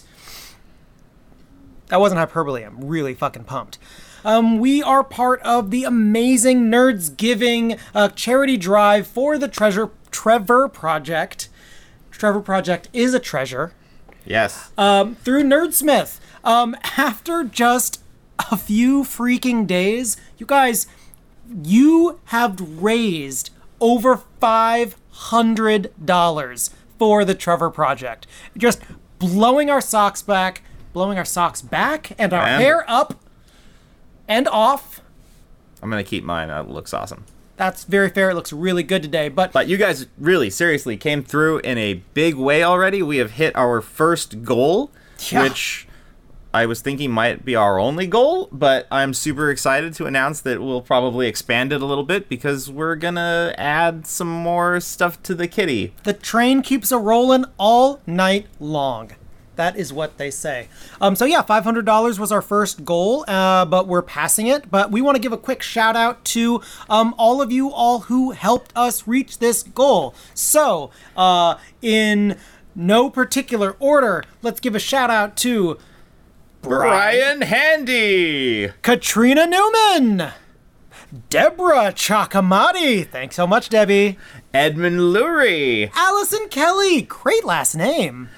[1.89, 2.63] That wasn't hyperbole.
[2.63, 3.79] I'm really fucking pumped.
[4.25, 9.91] Um, we are part of the amazing Nerds Giving uh, charity drive for the Treasure
[10.13, 11.49] Trevor Project.
[12.19, 13.73] Trevor Project is a treasure
[14.25, 14.71] Yes.
[14.79, 16.19] um, through Nerdsmith.
[16.43, 18.03] Um, after just
[18.51, 20.87] a few freaking days, you guys,
[21.63, 23.51] you have raised
[23.81, 28.27] over five hundred dollars for the Trevor Project.
[28.57, 28.81] Just
[29.19, 30.63] blowing our socks back,
[30.93, 33.21] blowing our socks back, and our And- hair up
[34.29, 35.01] and off.
[35.83, 36.49] I'm gonna keep mine.
[36.49, 37.25] That looks awesome.
[37.57, 38.31] That's very fair.
[38.31, 39.29] It looks really good today.
[39.29, 43.03] But But you guys really seriously came through in a big way already.
[43.03, 44.91] We have hit our first goal,
[45.31, 45.43] Yeah.
[45.45, 45.87] which
[46.53, 50.61] I was thinking might be our only goal, but I'm super excited to announce that
[50.61, 55.35] we'll probably expand it a little bit because we're gonna add some more stuff to
[55.35, 55.93] the kitty.
[56.05, 59.11] The train keeps a rolling all night long.
[59.57, 60.69] That is what they say.
[61.01, 64.71] Um, so yeah, five hundred dollars was our first goal, uh, but we're passing it.
[64.71, 68.01] But we want to give a quick shout out to um, all of you all
[68.01, 70.15] who helped us reach this goal.
[70.35, 72.37] So uh, in
[72.75, 75.79] no particular order, let's give a shout out to
[76.63, 80.33] Brian Handy, Katrina Newman,
[81.29, 83.07] Deborah Chakamati.
[83.07, 84.19] Thanks so much, Debbie.
[84.53, 87.03] Edmund Lurie, Allison Kelly.
[87.03, 88.29] Great last name.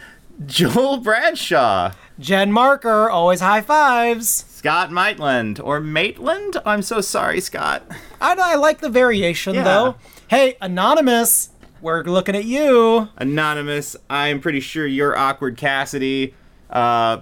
[0.45, 3.09] Joel Bradshaw, Jen Marker.
[3.09, 4.45] Always high fives.
[4.49, 6.57] Scott Maitland, or Maitland.
[6.66, 7.82] I'm so sorry, Scott.
[8.20, 9.64] I, I like the variation Yeah.
[9.64, 9.95] though.
[10.28, 11.51] Hey, anonymous.
[11.80, 13.09] We're looking at you.
[13.16, 16.34] Anonymous, I'm pretty sure you're awkward Cassidy.
[16.68, 17.18] Uh,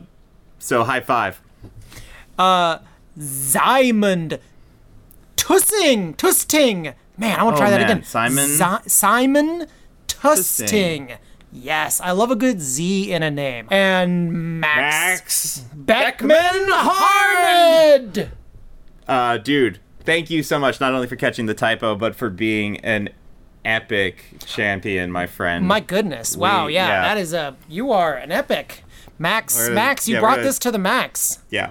[0.59, 1.41] so high five.
[2.39, 2.79] Uh,
[3.19, 4.39] Zymond
[5.37, 6.15] Tussing.
[6.15, 6.95] Tusting.
[7.17, 8.03] Man, I want to Oh, try that again.
[8.05, 8.49] Simon?
[8.49, 9.67] Zy- Simon
[10.09, 11.07] Tusting.
[11.09, 11.13] Tusting.
[11.57, 13.69] Yes, I love a good Z in a name.
[13.71, 18.31] And Max, Max Beckman Harned.
[19.07, 22.79] Uh, dude, thank you so much not only for catching the typo, but for being
[22.81, 23.11] an
[23.65, 25.67] epic champion, my friend.
[25.67, 26.37] My goodness.
[26.37, 26.67] Wow.
[26.67, 27.03] We- yeah, yeah.
[27.03, 27.57] that is a.
[27.69, 28.83] You are an epic.
[29.19, 31.39] Max, We're- Max, you yeah, brought this to the max.
[31.51, 31.71] yeah.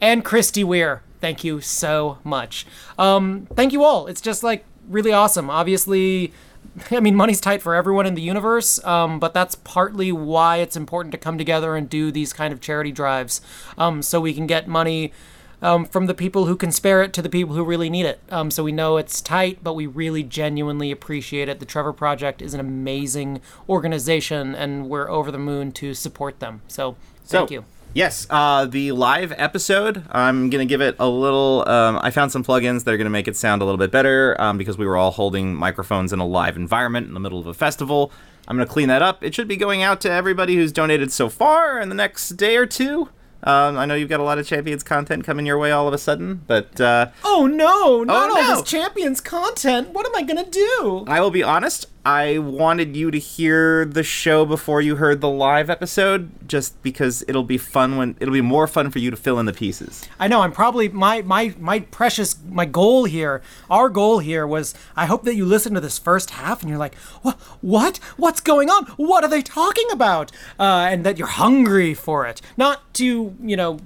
[0.00, 1.02] and Christy Weir.
[1.20, 2.66] Thank you so much.
[2.98, 4.08] Um, thank you all.
[4.08, 5.48] It's just like really awesome.
[5.48, 6.32] Obviously,
[6.90, 10.76] I mean, money's tight for everyone in the universe, um, but that's partly why it's
[10.76, 13.40] important to come together and do these kind of charity drives
[13.76, 15.12] um, so we can get money.
[15.60, 18.18] Um, from the people who can spare it to the people who really need it.
[18.30, 21.60] Um, so we know it's tight, but we really genuinely appreciate it.
[21.60, 26.62] The Trevor Project is an amazing organization, and we're over the moon to support them.
[26.66, 26.96] So
[27.26, 27.64] thank so, you.
[27.94, 31.68] Yes, uh, the live episode, I'm going to give it a little.
[31.68, 33.90] Um, I found some plugins that are going to make it sound a little bit
[33.90, 37.38] better um, because we were all holding microphones in a live environment in the middle
[37.38, 38.10] of a festival.
[38.48, 39.22] I'm going to clean that up.
[39.22, 42.56] It should be going out to everybody who's donated so far in the next day
[42.56, 43.10] or two.
[43.44, 45.92] Um, I know you've got a lot of Champions content coming your way all of
[45.92, 48.54] a sudden, but uh, Oh no, not all no.
[48.60, 49.88] this champions content.
[49.90, 51.04] What am I gonna do?
[51.08, 51.86] I will be honest.
[52.04, 57.22] I wanted you to hear the show before you heard the live episode, just because
[57.28, 60.08] it'll be fun when it'll be more fun for you to fill in the pieces.
[60.18, 63.40] I know I'm probably my my my precious my goal here.
[63.70, 66.78] Our goal here was I hope that you listen to this first half and you're
[66.78, 68.86] like, what what what's going on?
[68.96, 70.32] What are they talking about?
[70.58, 73.78] Uh, and that you're hungry for it, not to you know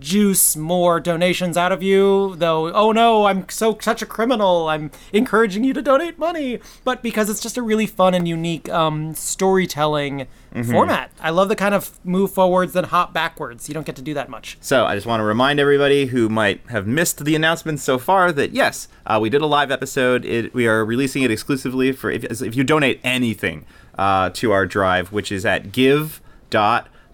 [0.00, 4.90] juice more donations out of you though oh no i'm so such a criminal i'm
[5.12, 9.14] encouraging you to donate money but because it's just a really fun and unique um,
[9.14, 10.68] storytelling Mhm.
[10.72, 14.02] format i love the kind of move forwards then hop backwards you don't get to
[14.02, 17.36] do that much So I just want to remind everybody who might have missed the
[17.36, 20.24] announcements so far that yes, uh, we did a live episode.
[20.24, 23.64] It, we are releasing it exclusively for if, if you donate anything
[23.96, 25.70] uh, to our drive, which is at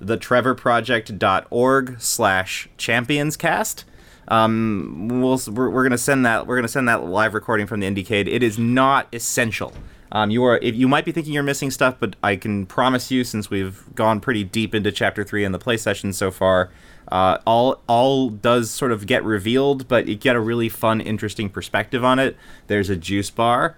[0.00, 3.84] give.thetrevorproject.org slash championscast.
[4.28, 6.46] Um, we'll, we're, we're gonna send that.
[6.46, 8.26] We're gonna send that live recording from the Indiecade.
[8.26, 9.72] It is not essential.
[10.12, 10.58] Um, you are.
[10.58, 13.82] If you might be thinking you're missing stuff, but I can promise you, since we've
[13.94, 16.70] gone pretty deep into chapter three in the play session so far,
[17.08, 21.48] uh, all all does sort of get revealed, but you get a really fun, interesting
[21.48, 22.36] perspective on it.
[22.66, 23.76] There's a juice bar.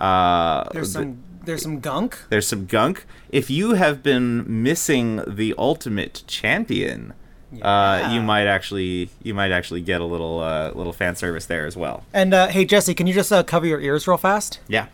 [0.00, 2.16] Uh, There's th- some There's some gunk.
[2.28, 3.06] There's some gunk.
[3.30, 7.12] If you have been missing the ultimate champion,
[7.60, 11.66] uh, you might actually you might actually get a little uh, little fan service there
[11.66, 12.04] as well.
[12.12, 14.60] And uh, hey, Jesse, can you just uh, cover your ears real fast?
[14.68, 14.86] Yeah.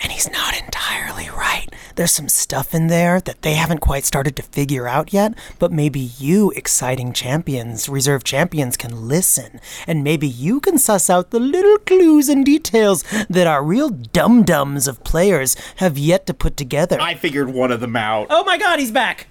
[0.00, 1.67] And he's not entirely right.
[1.98, 5.72] There's some stuff in there that they haven't quite started to figure out yet, but
[5.72, 9.60] maybe you, exciting champions, reserve champions, can listen.
[9.84, 14.44] And maybe you can suss out the little clues and details that our real dum
[14.44, 17.00] dums of players have yet to put together.
[17.00, 18.28] I figured one of them out.
[18.30, 19.26] Oh my god, he's back!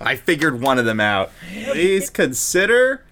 [0.00, 1.30] I figured one of them out.
[1.68, 3.04] Please consider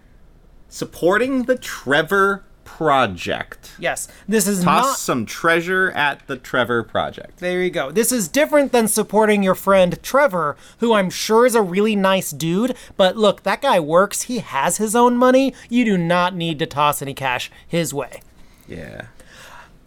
[0.69, 2.43] supporting the Trevor
[2.79, 3.73] Project.
[3.81, 4.99] Yes, this is Toss not.
[4.99, 7.39] some treasure at the Trevor Project.
[7.41, 7.91] There you go.
[7.91, 12.31] This is different than supporting your friend Trevor, who I'm sure is a really nice
[12.31, 12.77] dude.
[12.97, 14.23] But look, that guy works.
[14.23, 15.55] He has his own money.
[15.69, 18.23] You do not need to toss any cash his way.
[18.69, 19.07] Yeah.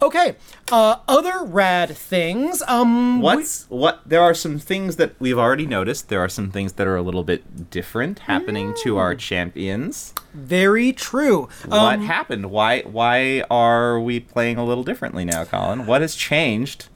[0.02, 0.34] Okay.
[0.72, 2.62] Uh, other rad things.
[2.66, 4.00] Um, we- What's what?
[4.06, 6.08] There are some things that we've already noticed.
[6.08, 10.14] There are some things that are a little bit different happening to our champions.
[10.32, 11.46] very true.
[11.66, 12.46] what Um, happened?
[12.50, 15.84] Why why are we playing a little differently now, Colin?
[15.86, 16.86] What has changed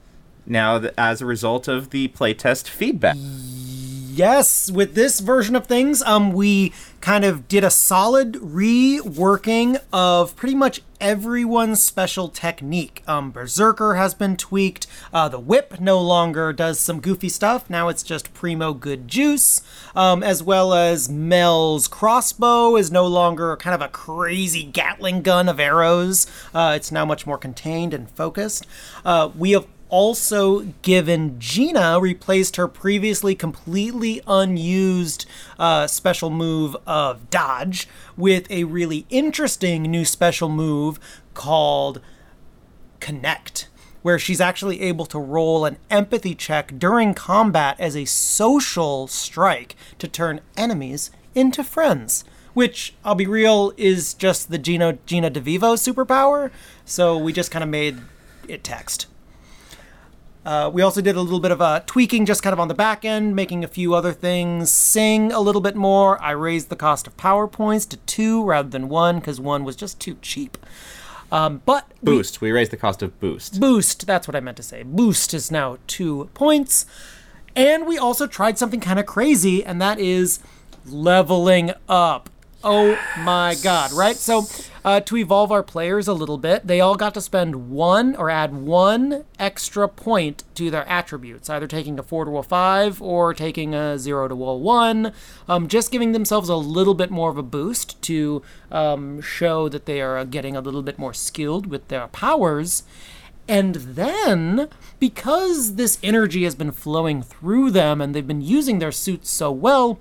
[0.46, 3.16] now that, as a result of the playtest feedback?
[4.16, 10.34] Yes, with this version of things, um, we kind of did a solid reworking of
[10.36, 13.02] pretty much everyone's special technique.
[13.06, 14.86] Um, Berserker has been tweaked.
[15.12, 17.68] Uh, the whip no longer does some goofy stuff.
[17.68, 19.60] Now it's just primo good juice.
[19.94, 25.46] Um, as well as Mel's crossbow is no longer kind of a crazy Gatling gun
[25.46, 26.26] of arrows.
[26.54, 28.66] Uh, it's now much more contained and focused.
[29.04, 35.26] Uh, we have also given Gina replaced her previously completely unused
[35.58, 40.98] uh, special move of dodge with a really interesting new special move
[41.34, 42.00] called
[43.00, 43.68] connect
[44.02, 49.74] where she's actually able to roll an empathy check during combat as a social strike
[49.98, 52.24] to turn enemies into friends
[52.54, 56.50] which I'll be real is just the Gina Gina DeVivo superpower.
[56.86, 57.98] So we just kind of made
[58.48, 59.08] it text
[60.46, 62.74] uh, we also did a little bit of uh, tweaking just kind of on the
[62.74, 66.22] back end, making a few other things sing a little bit more.
[66.22, 69.98] I raised the cost of PowerPoints to two rather than one because one was just
[69.98, 70.56] too cheap.
[71.32, 72.40] Um, but Boost.
[72.40, 73.58] We raised the cost of boost.
[73.58, 74.84] Boost, that's what I meant to say.
[74.84, 76.86] Boost is now two points.
[77.56, 80.38] And we also tried something kind of crazy, and that is
[80.84, 82.30] leveling up.
[82.68, 84.16] Oh my god, right?
[84.16, 84.48] So,
[84.84, 88.28] uh, to evolve our players a little bit, they all got to spend one or
[88.28, 93.32] add one extra point to their attributes, either taking a 4 to a 5 or
[93.34, 95.12] taking a 0 to a 1,
[95.46, 98.42] um, just giving themselves a little bit more of a boost to
[98.72, 102.82] um, show that they are getting a little bit more skilled with their powers.
[103.46, 108.90] And then, because this energy has been flowing through them and they've been using their
[108.90, 110.00] suits so well,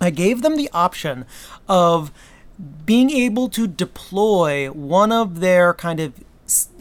[0.00, 1.24] I gave them the option
[1.68, 2.12] of
[2.84, 6.12] being able to deploy one of their kind of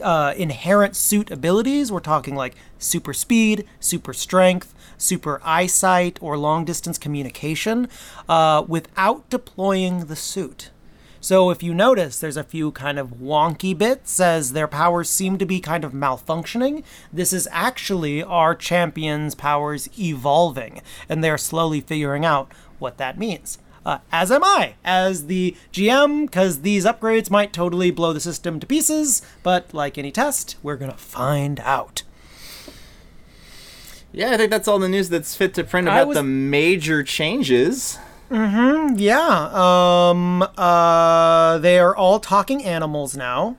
[0.02, 1.92] uh, inherent suit abilities.
[1.92, 7.88] We're talking like super speed, super strength, super eyesight, or long distance communication
[8.28, 10.72] uh, without deploying the suit.
[11.20, 15.38] So if you notice, there's a few kind of wonky bits as their powers seem
[15.40, 16.84] to be kind of malfunctioning.
[17.12, 23.58] This is actually our champion's powers evolving, and they're slowly figuring out what that means.
[23.86, 28.60] Uh, as am I, as the GM, because these upgrades might totally blow the system
[28.60, 32.04] to pieces, but like any test, we're gonna find out.
[34.12, 37.04] Yeah, I think that's all the news that's fit to print about was- the major
[37.04, 37.98] changes.
[38.30, 38.96] Mm-hmm.
[38.98, 39.50] Yeah.
[39.54, 40.42] Um.
[40.58, 41.58] Uh.
[41.60, 43.56] They are all talking animals now,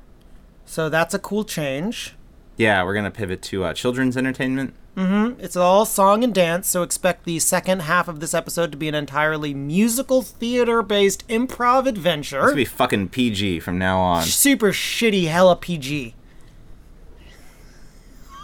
[0.66, 2.14] so that's a cool change.
[2.58, 4.74] Yeah, we're gonna pivot to uh, children's entertainment.
[4.98, 5.38] Mm-hmm.
[5.40, 8.88] It's all song and dance, so expect the second half of this episode to be
[8.88, 12.38] an entirely musical theater-based improv adventure.
[12.38, 14.24] It's gonna be fucking PG from now on.
[14.24, 16.16] Super shitty, hella PG.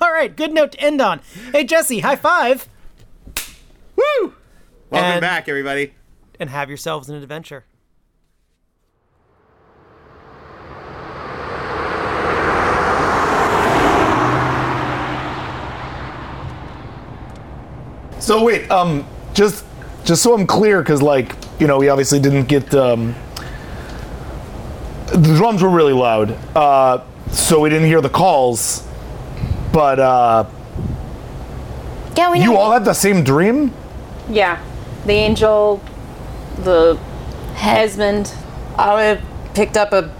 [0.00, 1.20] All right, good note to end on.
[1.50, 2.68] Hey Jesse, high five.
[3.96, 4.34] Woo!
[4.90, 5.94] Welcome And- back, everybody.
[6.38, 7.64] And have yourselves an adventure.
[18.24, 19.66] So wait, um, just
[20.06, 23.14] just so I'm clear, because like you know, we obviously didn't get um,
[25.08, 28.82] the drums were really loud, uh, so we didn't hear the calls.
[29.74, 30.46] But uh,
[32.16, 33.74] Yeah, we you all had the same dream.
[34.30, 34.58] Yeah.
[35.04, 35.82] The angel,
[36.56, 36.98] the
[37.56, 38.32] Esmond.
[38.78, 39.20] I
[39.52, 40.10] picked up a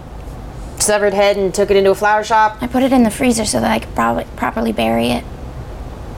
[0.79, 2.59] severed head and took it into a flower shop.
[2.61, 5.25] I put it in the freezer so that I could probably properly bury it.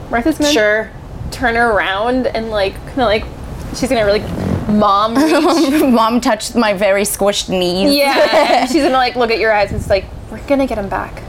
[0.09, 0.91] Martha's gonna Sure.
[1.31, 3.25] Turn her around and like kind of like
[3.75, 4.21] she's gonna really
[4.79, 5.13] mom
[5.93, 7.95] Mom touched my very squished knees.
[7.95, 10.77] yeah and she's gonna like look at your eyes and it's like we're gonna get
[10.77, 11.23] him back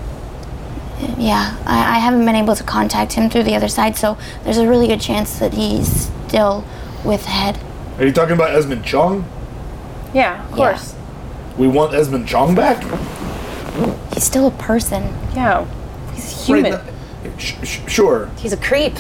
[1.17, 4.59] Yeah, I, I haven't been able to contact him through the other side, so there's
[4.59, 6.65] a really good chance that he's still
[7.05, 7.59] with Head.
[7.99, 9.25] Are you talking about Esmond Chong?
[10.15, 10.95] yeah of course
[11.57, 12.83] We want Esmond Chong back?
[14.15, 15.03] He's still a person.
[15.35, 15.65] yeah
[16.13, 16.83] he's human Right,
[17.41, 18.31] sh- sh- sure.
[18.39, 18.95] He's a creep.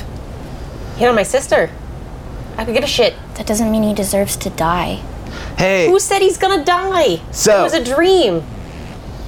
[0.98, 1.70] Hit on my sister.
[2.56, 3.14] I could give a shit.
[3.34, 4.96] That doesn't mean he deserves to die.
[5.56, 7.20] Hey, Who said he's gonna die?
[7.30, 8.42] So- it was a dream.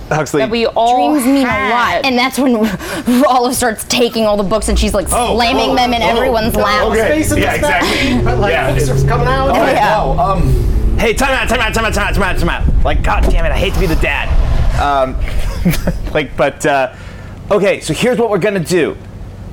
[0.08, 0.40] Huxley.
[0.40, 2.04] that we all Dreams mean a lot.
[2.04, 2.56] And that's when
[3.26, 6.08] Olive starts taking all the books and she's like Oh, slamming oh, them in oh,
[6.08, 6.86] everyone's oh, lap.
[6.86, 7.18] Okay.
[7.20, 8.24] Yeah, exactly.
[8.24, 9.50] But like yeah, books it's- coming out.
[9.50, 10.04] All right, yeah.
[10.04, 12.84] wow, um, Hey, time out, time out, time out, time out, time out, time out.
[12.84, 14.28] Like, god damn it, I hate to be the dad.
[14.80, 15.14] Um,
[16.12, 16.94] like, but, uh,
[17.50, 18.96] okay, so here's what we're gonna do.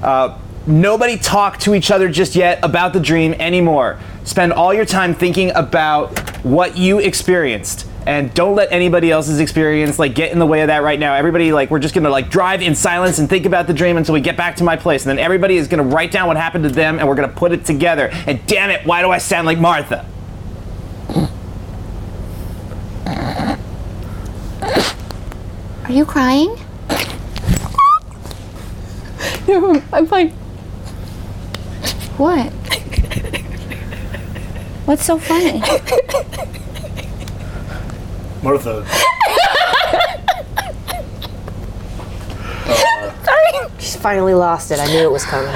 [0.01, 0.37] Uh,
[0.67, 3.99] nobody talk to each other just yet about the dream anymore.
[4.23, 7.87] Spend all your time thinking about what you experienced.
[8.05, 11.13] And don't let anybody else's experience like get in the way of that right now.
[11.13, 14.13] Everybody like we're just gonna like drive in silence and think about the dream until
[14.13, 15.05] we get back to my place.
[15.05, 17.51] And then everybody is gonna write down what happened to them and we're gonna put
[17.51, 18.09] it together.
[18.25, 20.05] And damn it, why do I sound like Martha?
[25.85, 26.57] Are you crying?
[29.47, 30.33] no i'm fine
[32.17, 32.51] What?
[34.85, 35.59] What's so funny?
[38.41, 38.85] Martha.
[43.79, 44.79] She's finally lost it.
[44.79, 45.53] I knew it was coming.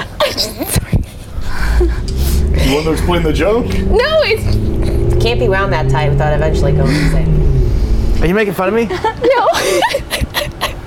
[2.72, 3.66] You want to explain the joke?
[3.66, 8.22] no it's it Can't be wound that tight without eventually going insane.
[8.22, 8.86] Are you making fun of me?
[8.86, 8.94] no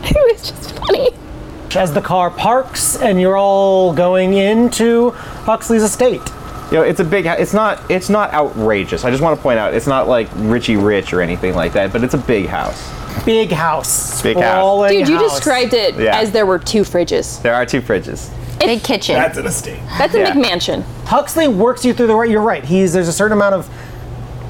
[0.04, 1.10] it was just funny
[1.76, 5.14] As the car parks and you're all going into
[5.46, 6.22] Huxley's estate.
[6.72, 7.26] You know, it's a big.
[7.26, 7.80] hou- It's not.
[7.92, 9.06] It's not outrageous.
[9.06, 11.94] I just want to point out, it's not like Richie Rich or anything like that.
[11.94, 12.92] But it's a big house.
[13.24, 14.22] Big house.
[14.22, 14.90] Big house.
[14.90, 15.36] dude you house.
[15.36, 16.18] described it Yeah.
[16.18, 18.30] as there were two fridges There are two fridges.
[18.60, 19.16] Big kitchen.
[19.16, 19.80] That's an estate.
[19.98, 20.32] that's a Yeah.
[20.34, 22.30] mcmansion Huxley works you through the right.
[22.30, 22.64] You're right.
[22.66, 23.70] He's there's a certain amount of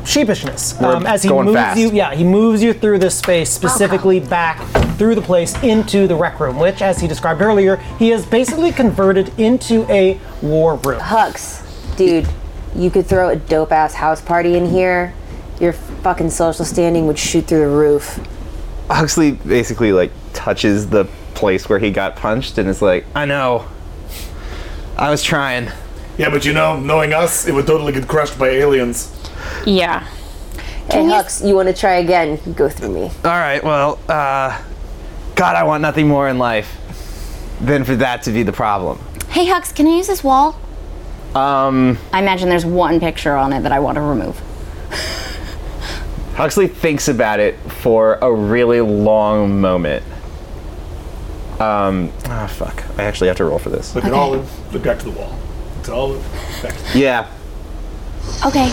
[0.06, 1.80] sheepishness We're um, as he going moves fast.
[1.80, 1.92] you.
[1.92, 4.60] Yeah, he moves you through this space specifically back
[4.96, 8.72] through the place into the rec room, which, as he described earlier, he has basically
[8.72, 11.00] converted into a war room.
[11.00, 11.64] Hux,
[11.98, 12.28] dude,
[12.76, 15.14] you could throw a dope ass house party in here.
[15.60, 18.20] Your fucking social standing would shoot through the roof.
[18.90, 23.66] Huxley basically like touches the place where he got punched and is like, I know.
[24.98, 25.72] I was trying.
[26.18, 29.12] Yeah, but you know, knowing us, it would totally get crushed by aliens.
[29.66, 30.08] yeah
[30.92, 32.40] Hey, Hux, you want to try again?
[32.56, 33.04] Go through me.
[33.06, 33.62] All right.
[33.64, 34.62] Well, uh,
[35.36, 36.78] God, I want nothing more in life
[37.60, 39.00] than for that to be the problem.
[39.30, 40.60] Hey Hux, can I use this wall?
[41.36, 44.40] Um, I imagine there's one picture on it that I want to remove.
[46.36, 50.06] Huxley thinks about it for a really long moment.
[51.60, 52.84] Um, ah, fuck.
[52.98, 53.96] I actually have to roll for this.
[53.96, 54.74] Look at Olive.
[54.74, 55.38] Look back to the wall.
[55.78, 56.62] Look at Olive.
[56.62, 57.30] Back to Yeah.
[58.46, 58.70] Okay.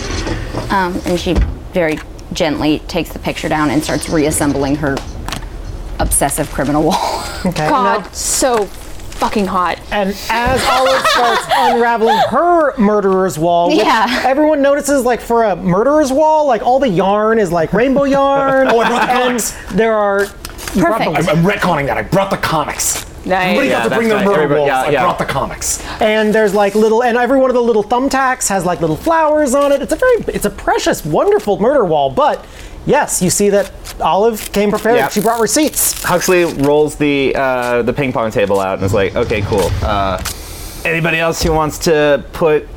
[0.69, 1.33] Um, and she
[1.73, 1.99] very
[2.33, 4.95] gently takes the picture down and starts reassembling her
[6.03, 7.23] obsessive criminal wall.
[7.45, 7.67] Okay.
[7.67, 8.65] god now- so
[9.19, 14.21] fucking hot And as Olive starts unraveling her murderer's wall, which Yeah.
[14.25, 18.67] everyone notices, like for a murderer's wall, like all the yarn is like rainbow yarn.
[18.71, 19.51] Oh, I brought the comics.
[19.73, 20.25] there are.
[20.25, 21.11] Perfect.
[21.11, 21.97] The, I'm, I'm retconning that.
[21.97, 23.05] I brought the comics.
[23.25, 24.25] nice Everybody Yeah, got to bring their right.
[24.25, 24.91] murder Everybody- walls.
[24.91, 25.83] yeah, I brought the comics.
[26.01, 29.53] and there's like little and every one of the little thumbtacks has like little flowers
[29.53, 32.43] on it it's a very it's a precious wonderful murder wall but
[32.85, 33.71] yes you see that
[34.01, 35.07] olive came prepared Yeah.
[35.09, 39.15] she brought receipts Huxley rolls the uh, the ping pong table out and is like,
[39.15, 39.69] okay, cool.
[39.81, 40.21] Uh,
[40.83, 42.67] anybody else who wants to put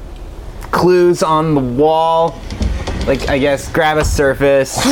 [0.71, 2.41] clues on the wall?
[3.07, 4.77] Like, I guess grab a surface.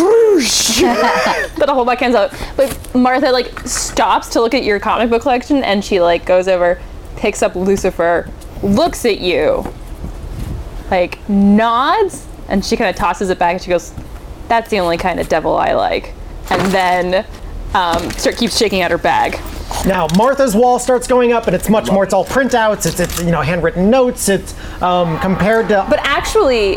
[1.55, 2.33] put a whole buck hands up.
[2.57, 6.49] But Martha like stops to look at your comic book collection and she like goes
[6.49, 6.81] over,
[7.17, 8.29] picks up Lucifer,
[8.63, 9.65] looks at you,
[10.91, 13.93] like nods, and she kind of tosses it back and she goes,
[14.49, 16.15] "That's the only kind of devil I like."
[16.51, 17.27] And then
[17.75, 19.41] um, start keeps shaking out her bag.
[19.87, 23.21] now martha's wall starts going up and it's much more it's all printouts it's, it's
[23.23, 26.77] you know handwritten notes it's um, compared to But actually,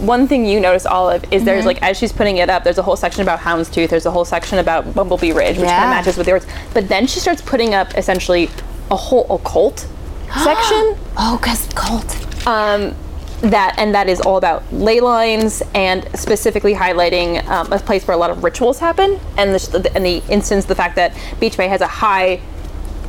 [0.00, 2.82] one thing you notice, Olive, is there's like as she's putting it up, there's a
[2.82, 3.88] whole section about Houndstooth.
[3.90, 6.44] There's a whole section about Bumblebee Ridge, which kind of matches with yours.
[6.74, 8.48] But then she starts putting up essentially
[8.90, 9.80] a whole occult
[10.42, 10.96] section.
[11.16, 12.46] Oh, cause cult.
[12.48, 12.96] Um,
[13.42, 18.16] that and that is all about ley lines and specifically highlighting um, a place where
[18.16, 19.18] a lot of rituals happen.
[19.36, 22.40] And the, and the instance the fact that Beach Bay has a high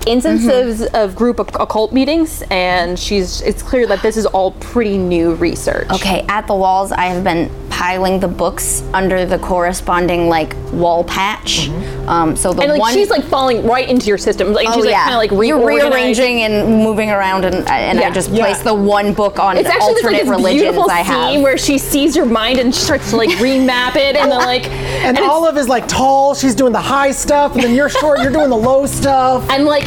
[0.05, 3.41] instances of group occult meetings, and she's.
[3.41, 5.89] It's clear that this is all pretty new research.
[5.91, 11.03] Okay, at the walls, I have been piling the books under the corresponding like wall
[11.03, 11.69] patch.
[12.07, 14.53] Um, so the and like one she's like falling right into your system.
[14.53, 15.03] Like oh, she's like yeah.
[15.09, 18.43] kind of like You're rearranging and moving around, and, and I just Yeah.
[18.45, 21.31] place the one book on It's actually this, like, this religions beautiful I have.
[21.31, 24.39] scene where she sees your mind and she starts to like remap it, and then
[24.45, 27.89] like And, it's- Olive is like tall, she's doing the high stuff, and then you're
[27.89, 29.49] short, you're doing the low stuff.
[29.49, 29.85] And like,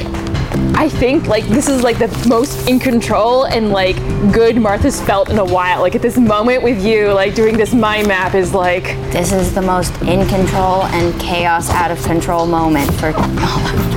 [0.75, 3.97] I think like this is like the most in control and like
[4.33, 5.81] good Martha's felt in a while.
[5.81, 9.55] Like at this moment with you, like doing this mind map is like This is
[9.55, 13.13] the most in control and chaos out of control moment for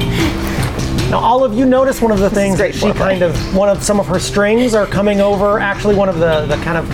[1.09, 3.81] Now, all of you notice one of the things that she kind of, one of
[3.83, 5.59] some of her strings are coming over.
[5.59, 6.87] Actually, one of the the kind of,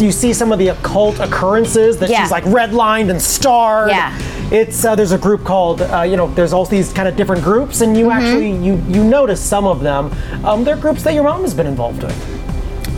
[0.00, 2.22] you see some of the occult occurrences that Yeah.
[2.22, 3.90] she's like redlined and starred.
[3.90, 4.16] Yeah.
[4.50, 7.42] It's uh, there's a group called uh, you know there's all these kind of different
[7.42, 8.18] groups and you Mm-hmm.
[8.18, 10.12] actually you you notice some of them.
[10.44, 12.32] Um, they're groups that your mom has been involved with.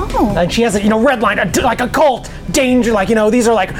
[0.00, 0.32] Oh.
[0.36, 3.30] And she has it, you know, redlined uh, like a cult, danger, like you know,
[3.30, 3.72] these are like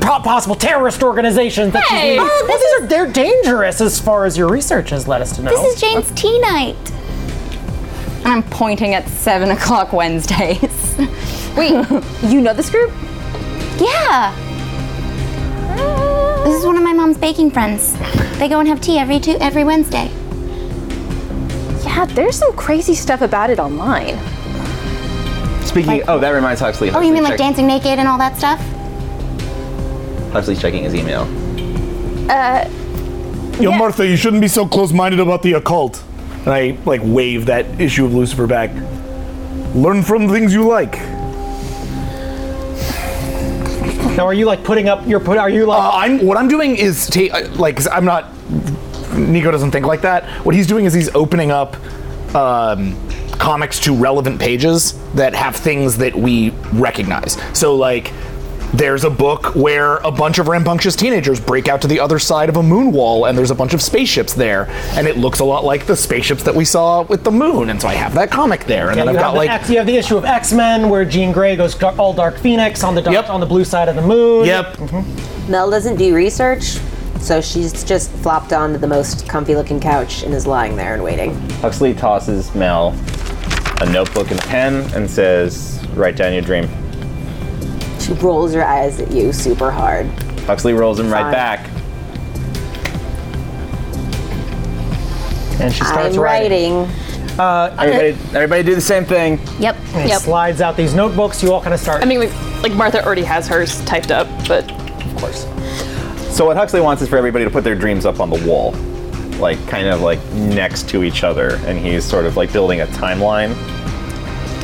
[0.00, 1.72] possible terrorist organizations.
[1.72, 2.10] That she's Hey!
[2.12, 2.26] leading.
[2.30, 5.42] Oh, well, these are they're dangerous as far as your research has led us to
[5.42, 5.50] know.
[5.50, 6.76] This is Jane's tea night.
[8.24, 10.96] And I'm pointing at seven o'clock Wednesdays.
[11.56, 11.72] Wait,
[12.22, 12.90] you know this group?
[13.78, 14.32] Yeah.
[16.44, 17.94] This is one of my mom's baking friends.
[18.38, 20.10] They go and have tea every two every Wednesday.
[21.84, 24.18] yeah, there's some crazy stuff about it online.
[25.64, 26.90] Speaking, oh, that reminds Huxley.
[26.90, 28.60] Oh, you mean Huxley like dancing naked and all that stuff?
[30.32, 31.22] Huxley's checking his email.
[32.30, 32.68] Uh,
[33.60, 36.02] Yo, Martha, you shouldn't be so close-minded about the occult.
[36.44, 38.70] And I like wave that issue of Lucifer back.
[39.74, 40.98] Learn from things you like.
[44.16, 45.38] Now, are you like putting up your put?
[45.38, 45.78] Are you like?
[45.82, 48.28] Uh, I'm what I'm doing is ta- uh, like 'cause I'm not.
[49.16, 50.24] Nico doesn't think like that.
[50.44, 51.76] What he's doing is he's opening up
[52.34, 52.96] um,
[53.38, 57.38] comics to relevant pages that have things that we recognize.
[57.54, 58.12] So like.
[58.74, 62.48] There's a book where a bunch of rambunctious teenagers break out to the other side
[62.48, 65.44] of a moon wall, and there's a bunch of spaceships there, and it looks a
[65.44, 67.68] lot like the spaceships that we saw with the moon.
[67.68, 69.68] And so I have that comic there, and Yeah, then I've got the like X,
[69.68, 72.82] you have the issue of X Men where Jean Grey goes dar- all Dark Phoenix
[72.82, 74.46] on the dark, on the blue side of the moon.
[74.46, 74.76] Yep.
[74.78, 75.50] Mm-hmm.
[75.50, 76.78] Mel doesn't do research,
[77.20, 81.04] so she's just flopped onto the most comfy looking couch and is lying there and
[81.04, 81.38] waiting.
[81.60, 82.96] Huxley tosses Mel
[83.82, 86.70] a notebook and pen and says, "Write down your dream."
[88.12, 90.06] She rolls her eyes at you super hard.
[90.40, 91.32] Huxley rolls him right Fine.
[91.32, 91.70] back.
[95.60, 96.72] And she starts I'm writing.
[97.38, 99.40] Uh, Everybody, everybody do the same thing.
[99.58, 99.76] Yep.
[99.94, 100.20] and Yep.
[100.20, 101.42] slides out these notebooks.
[101.42, 102.02] You all kind of start.
[102.02, 105.46] I mean, like, like Martha already has hers typed up, but of course.
[106.36, 108.72] So what Huxley wants is for everybody to put their dreams up on the wall,
[109.38, 112.86] like kind of like next to each other, and he's sort of like building a
[112.88, 113.52] timeline.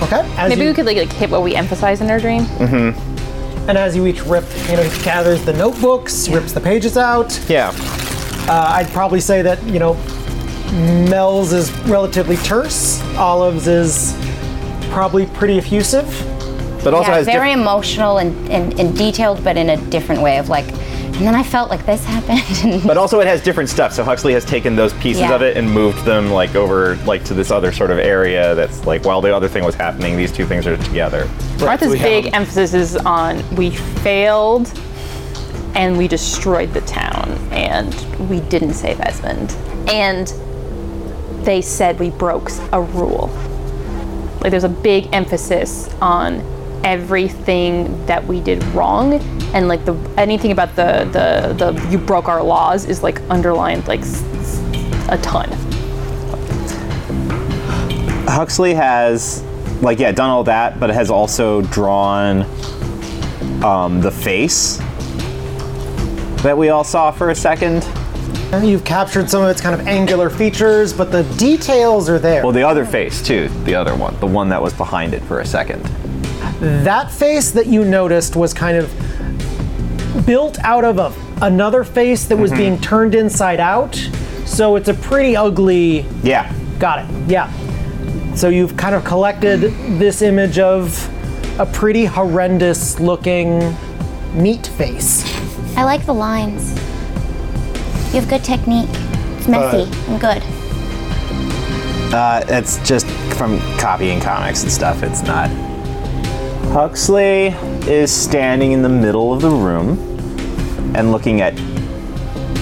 [0.02, 0.20] Okay.
[0.36, 2.44] As maybe you, we could like, like hit what we emphasize in our dream.
[3.68, 7.38] And as you each rip, you know, each gathers the notebooks, rips the pages out.
[7.50, 7.72] Yeah.
[8.48, 9.92] Uh, I'd probably say that you know,
[11.10, 13.02] Mel's is relatively terse.
[13.16, 14.16] Olive's is
[14.90, 16.06] probably pretty effusive.
[16.82, 20.22] But also yeah, has very diff- emotional and, and, and detailed, but in a different
[20.22, 20.66] way of like.
[21.16, 22.82] And then I felt like this happened.
[22.86, 23.92] But also it has different stuff.
[23.92, 25.34] So Huxley has taken those pieces Yeah.
[25.34, 28.84] of it and moved them like over like to this other sort of area that's
[28.86, 31.28] like while the other thing was happening, these two things are together.
[31.60, 34.72] Martha's big emphasis is on we failed
[35.74, 37.94] and we destroyed the town and
[38.28, 39.52] we didn't save Esmond.
[39.88, 40.28] And
[41.44, 43.28] they said we broke a rule.
[44.40, 46.40] Like there's a big emphasis on
[46.84, 49.14] everything that we did wrong
[49.54, 53.86] and like the anything about the the, the you broke our laws is like underlined
[53.88, 55.48] like s- s- a ton.
[58.28, 59.42] Huxley has
[59.82, 62.42] like yeah done all that, but has also drawn
[63.64, 64.78] um, the face
[66.42, 67.86] that we all saw for a second.
[68.62, 72.42] You've captured some of its kind of angular features, but the details are there.
[72.42, 75.40] Well, the other face too, the other one, the one that was behind it for
[75.40, 75.82] a second.
[76.60, 82.36] That face that you noticed was kind of built out of a, another face that
[82.36, 82.56] was Mhm.
[82.56, 83.94] being turned inside out.
[84.44, 86.04] So it's a pretty ugly.
[86.22, 86.50] Yeah.
[86.78, 87.06] Got it.
[87.28, 87.48] Yeah.
[88.34, 91.08] So you've kind of collected this image of
[91.58, 93.76] a pretty horrendous looking
[94.34, 95.24] meat face.
[95.76, 96.70] I like the lines.
[98.12, 98.88] You have good technique.
[99.38, 100.42] It's messy and good.
[102.12, 103.06] Uh, it's just
[103.36, 105.02] from copying comics and stuff.
[105.02, 105.50] It's not.
[106.72, 107.46] Huxley
[107.88, 109.98] is standing in the middle of the room
[110.94, 111.58] and looking at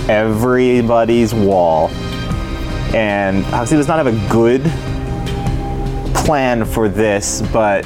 [0.09, 1.91] everybody's wall
[2.95, 4.63] And Huxley does not have a good
[6.15, 7.85] plan for this, but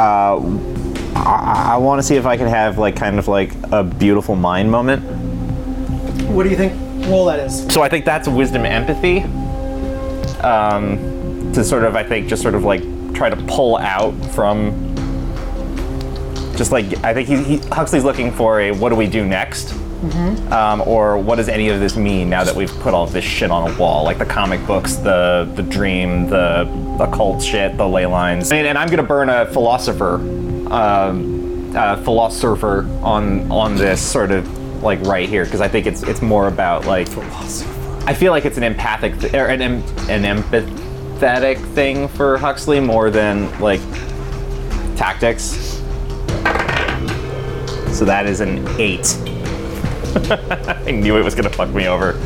[0.00, 0.40] uh,
[1.14, 4.36] I, I want to see if I can have like kind of like a beautiful
[4.36, 5.02] mind moment.
[6.30, 6.72] What do you think
[7.08, 7.66] roll that is?
[7.72, 9.22] So I think that's wisdom empathy.
[10.42, 12.82] Um, to sort of, I think, just sort of like
[13.22, 14.72] try to pull out from.
[16.56, 19.68] Just like I think he, he Huxley's looking for a what do we do next,
[20.02, 20.52] Mm-hmm.
[20.52, 23.52] um, or what does any of this mean now that we've put all this shit
[23.52, 26.62] on a wall, like the comic books, the the dream, the
[27.00, 28.50] occult shit, the ley lines.
[28.50, 30.16] And, and I'm gonna burn a philosopher,
[30.72, 36.02] um, uh, philosopher on on this sort of like right here because I think it's
[36.02, 37.08] it's more about like
[38.08, 40.24] I feel like it's an empathic th- or an an
[41.22, 43.80] empathetic thing for Huxley more than like
[44.96, 45.80] tactics.
[47.96, 49.16] So that is an eight.
[50.86, 52.20] I knew it was gonna fuck me over.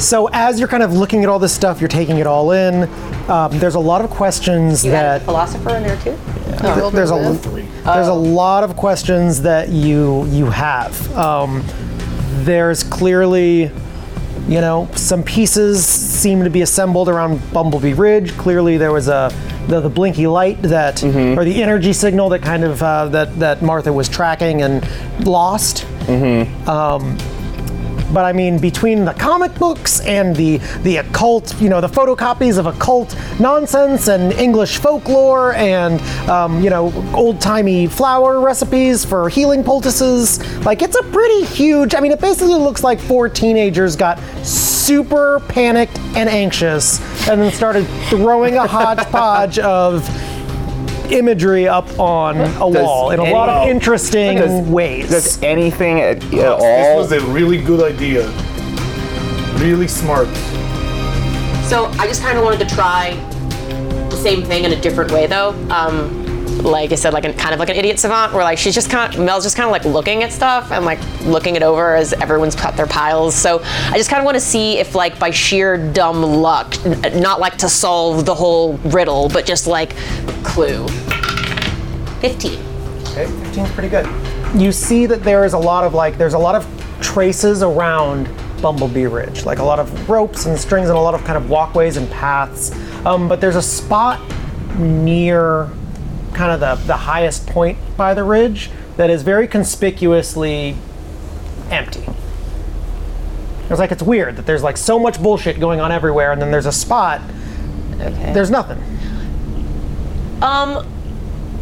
[0.00, 2.88] So as you're kind of looking at all this stuff, you're taking it all in.
[3.30, 6.18] Um, there's a lot of questions You had a that philosopher in there too?
[6.62, 7.38] Th- there's a
[7.84, 11.16] there's a lot of questions that you you have.
[11.16, 11.64] Um,
[12.44, 13.70] there's clearly,
[14.48, 18.36] you know, some pieces seem to be assembled around Bumblebee Ridge.
[18.38, 19.30] Clearly, there was a
[19.68, 21.02] the, the blinky light that
[21.38, 24.86] or the energy signal that kind of uh, that that Martha was tracking and
[25.26, 25.84] lost.
[26.66, 27.18] Um,
[28.12, 32.58] but I mean, between the comic books and the the occult, you know, the photocopies
[32.58, 39.28] of occult nonsense and English folklore and um, you know old timey flower recipes for
[39.28, 41.94] healing poultices, like it's a pretty huge.
[41.94, 47.52] I mean, it basically looks like four teenagers got super panicked and anxious, and then
[47.52, 50.06] started throwing a hodgepodge of
[51.10, 55.10] imagery up on a wall in a lot of interesting Does- ways.
[55.10, 56.96] Does anything at, at This all?
[56.98, 58.26] was a really good idea.
[59.58, 60.28] Really smart.
[61.66, 63.14] So I just kind of wanted to try
[64.08, 65.50] the same thing in a different way, though.
[65.70, 66.24] Um,
[66.62, 68.90] like I said, like an, kind of like an idiot savant, where like she's just
[68.90, 71.94] kind of Mel's just kind of like looking at stuff and like looking it over
[71.94, 73.34] as everyone's cut their piles.
[73.34, 77.20] So I just kind of want to see if like by sheer dumb luck, n-
[77.20, 79.94] not like to solve the whole riddle, but just like
[80.44, 80.86] clue.
[82.20, 82.58] Fifteen.
[83.10, 84.06] Okay, 15's pretty good.
[84.60, 86.66] You see that there is a lot of like there's a lot of
[87.00, 88.28] traces around
[88.60, 91.48] Bumblebee Ridge, like a lot of ropes and strings and a lot of kind of
[91.48, 92.72] walkways and paths.
[93.06, 94.20] Um, but there's a spot
[94.78, 95.68] near
[96.34, 100.76] kind of the, the highest point by the ridge that is very conspicuously
[101.70, 102.04] empty.
[103.70, 106.50] It's like it's weird that there's like so much bullshit going on everywhere, and then
[106.50, 107.20] there's a spot.
[108.00, 108.32] Okay.
[108.32, 108.82] There's nothing.
[110.42, 110.86] Um,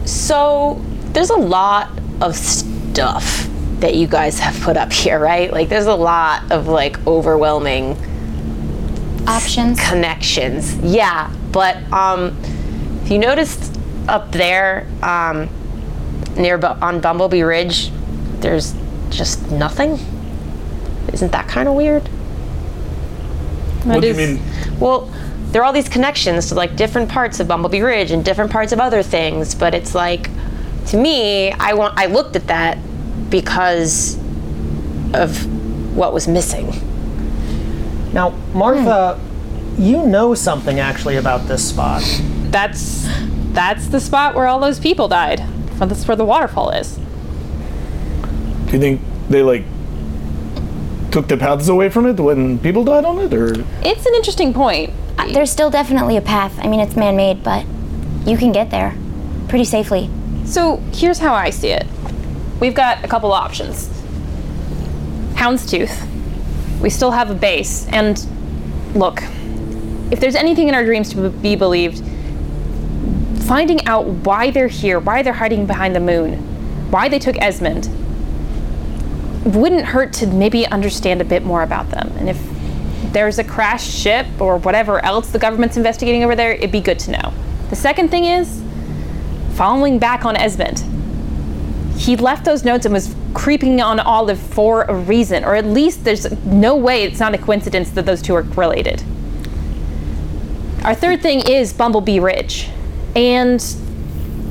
[0.05, 0.81] so
[1.12, 1.91] there's a lot
[2.21, 3.49] of stuff
[3.81, 5.53] that you guys have put up here, right?
[5.53, 7.97] Like there's a lot of like overwhelming
[9.27, 10.77] options, connections.
[10.79, 12.37] Yeah, but um,
[13.03, 13.76] if you noticed
[14.09, 15.48] up there, um,
[16.36, 17.90] near on Bumblebee Ridge,
[18.40, 18.74] there's
[19.11, 19.98] just nothing.
[21.12, 22.02] Isn't that kind of weird?
[23.84, 24.42] What do you mean?
[24.80, 25.12] Well,
[25.52, 28.72] there are all these connections to like different parts of Bumblebee Ridge and different parts
[28.72, 30.28] of other things, but it's like
[30.86, 32.78] to me, I want I looked at that
[33.30, 34.16] because
[35.14, 36.72] of what was missing.
[38.12, 39.20] Now, Martha,
[39.78, 42.02] you know something actually about this spot.
[42.50, 43.07] That's
[43.57, 45.38] that's the spot where all those people died.
[45.78, 46.96] That's where the waterfall is.
[48.66, 49.64] Do you think they like
[51.11, 54.52] took the paths away from it when people died on it, or It's an interesting
[54.52, 54.92] point.
[55.18, 56.59] Uh, There's still definitely a path.
[56.61, 57.64] I mean, it's man made, but
[58.26, 58.94] you can get there
[59.48, 60.11] pretty safely.
[60.44, 61.86] So here's how I see it.
[62.61, 63.88] We've got a couple options.
[65.34, 66.07] Houndstooth.
[66.80, 68.22] We still have a base, and
[68.94, 69.22] look,
[70.11, 72.02] if there's anything in our dreams to be believed,
[73.47, 76.34] finding out why they're here, why they're hiding behind the moon,
[76.90, 77.88] why they took Esmond,
[79.44, 82.12] wouldn't hurt to maybe understand a bit more about them.
[82.18, 82.42] And if
[83.12, 86.99] there's a crashed ship or whatever else the government's investigating over there, it'd be good
[87.01, 87.32] to know.
[87.70, 88.62] The second thing is
[89.55, 90.84] following back on Esmond.
[91.97, 96.05] He left those notes and was creeping on Olive for a reason, or at least
[96.05, 99.03] there's no way it's not a coincidence that those two are related.
[100.84, 102.70] Our third thing is Bumblebee Ridge.
[103.17, 103.59] And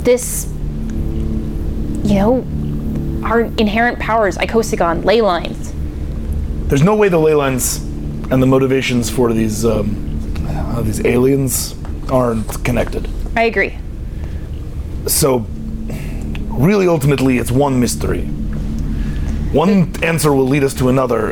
[0.03, 0.47] this,
[2.03, 2.43] you know,
[3.23, 5.71] our inherent powers, Icosigon, ley lines.
[6.67, 7.77] there's no way the ley lines
[8.31, 10.01] and the motivations for these um,
[10.47, 11.75] uh, these aliens
[12.11, 13.07] aren't connected.
[13.35, 13.77] I agree.
[15.07, 15.45] So,
[16.49, 18.23] really, ultimately, it's one mystery.
[19.53, 21.29] One answer will lead us to another.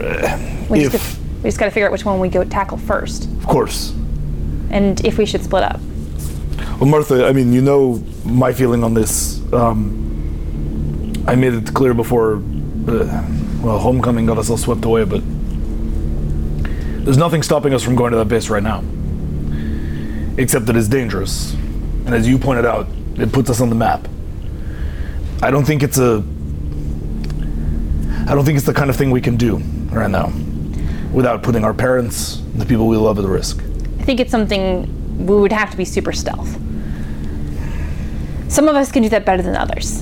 [0.70, 3.26] We just If We just got to figure out which one we go tackle first,
[3.26, 3.92] Of course.
[4.70, 5.80] and if we should split up.
[6.84, 9.40] Well, Martha, I mean, you know my feeling on this.
[9.54, 12.44] Um, I made it clear before,
[12.90, 13.26] uh,
[13.62, 15.22] well, homecoming got us all swept away, but
[17.06, 18.84] there's nothing stopping us from going to that base right now.
[20.38, 21.54] Except that it's dangerous.
[22.06, 24.06] And as you pointed out, it puts us on the map.
[25.42, 26.22] I don't think it's a.
[28.28, 29.56] I don't think it's the kind of thing we can do
[29.90, 30.34] right now
[31.14, 33.64] without putting our parents, and the people we love, at risk.
[34.00, 36.60] I think it's something we would have to be super stealth.
[38.54, 40.00] Some of us can do that better than others.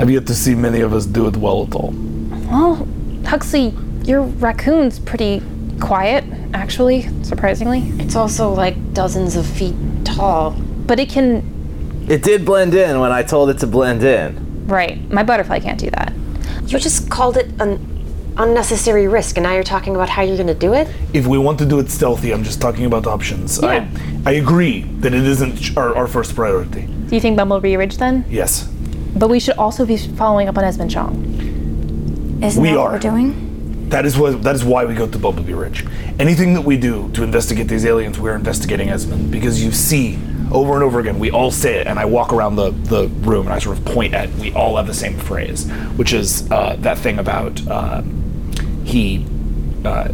[0.00, 1.94] I've yet to see many of us do it well at all.
[2.50, 2.88] Well,
[3.24, 3.72] Huxley,
[4.02, 5.42] your raccoon's pretty
[5.78, 7.82] quiet, actually, surprisingly.
[8.00, 10.50] It's also like dozens of feet tall.
[10.88, 12.06] But it can.
[12.08, 14.66] It did blend in when I told it to blend in.
[14.66, 15.08] Right.
[15.08, 16.12] My butterfly can't do that.
[16.66, 17.78] You just called it an
[18.42, 20.88] unnecessary risk, and now you're talking about how you're going to do it?
[21.12, 23.62] If we want to do it stealthy, I'm just talking about options.
[23.62, 23.86] I,
[24.24, 26.86] I agree that it isn't our, our first priority.
[27.08, 28.24] Do you think Bumblebee Ridge then?
[28.28, 28.64] Yes.
[29.14, 31.14] But we should also be following up on Esmond Chong.
[32.42, 32.92] Isn't We that what are.
[32.92, 33.88] we're doing?
[33.90, 35.84] That is what that is why we go to Bumblebee Ridge.
[36.20, 40.16] Anything that we do to investigate these aliens, we're investigating Esmond because you see
[40.52, 41.18] over and over again.
[41.18, 43.84] We all say it, and I walk around the, the room and I sort of
[43.84, 44.32] point at.
[44.34, 48.02] We all have the same phrase, which is uh, that thing about uh,
[48.90, 49.24] he
[49.84, 50.08] uh,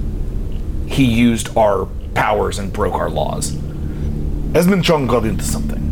[0.86, 3.56] he used our powers and broke our laws.
[4.54, 5.82] Esmond Chong got into something.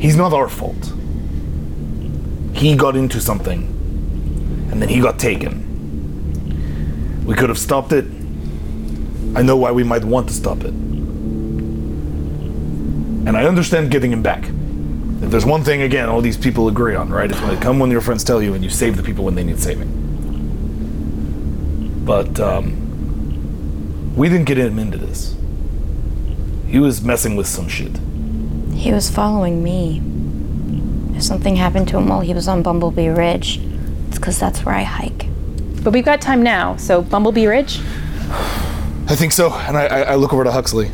[0.00, 0.92] He's not our fault.
[2.54, 3.62] He got into something,
[4.70, 5.62] and then he got taken.
[7.26, 8.06] We could have stopped it.
[9.36, 10.72] I know why we might want to stop it.
[13.26, 14.44] And I understand getting him back.
[15.22, 17.30] If there's one thing, again, all these people agree on, right?
[17.30, 19.42] It's when come when your friends tell you and you save the people when they
[19.44, 20.03] need saving.
[22.04, 25.34] But um, we didn't get him into this.
[26.68, 27.92] He was messing with some shit.
[28.72, 30.02] He was following me.
[31.16, 33.58] If something happened to him while he was on Bumblebee Ridge,
[34.08, 35.26] it's because that's where I hike.
[35.82, 37.80] But we've got time now, so Bumblebee Ridge?
[39.06, 39.52] I think so.
[39.52, 40.90] And I, I, I look over to Huxley.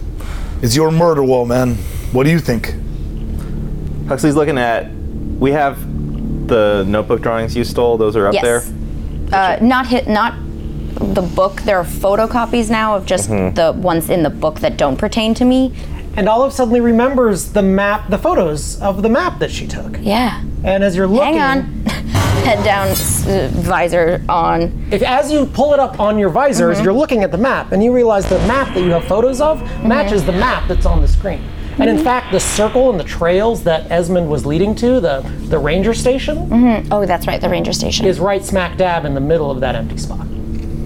[0.63, 1.77] It's your murder wall, man.
[2.13, 2.75] What do you think?
[4.09, 4.91] Huxley's looking at.
[5.39, 5.79] We have
[6.49, 7.97] the notebook drawings you stole.
[7.97, 8.43] Those are up Yes.
[8.43, 8.63] there.
[9.33, 10.35] Uh, not hit, not
[10.95, 11.63] the book.
[11.63, 13.55] There are photocopies now of just Mhm.
[13.55, 15.73] the ones in the book that don't pertain to me.
[16.17, 19.97] And Olive suddenly remembers the map, the photos of the map that she took.
[20.01, 20.41] Yeah.
[20.65, 21.83] And as you're looking, Hang on.
[22.45, 24.73] Head down, uh, visor on.
[24.91, 26.85] If as you pull it up on your visor, as Mhm.
[26.85, 29.63] you're looking at the map, and you realize the map that you have photos of
[29.85, 31.41] matches the map that's on the screen.
[31.79, 32.03] And in Mhm.
[32.05, 36.49] fact, the circle and the trails that Esmond was leading to, the the ranger station,
[36.51, 36.87] Mhm.
[36.91, 38.07] Oh, that's right, the ranger station.
[38.07, 40.27] is right smack dab in the middle of that empty spot.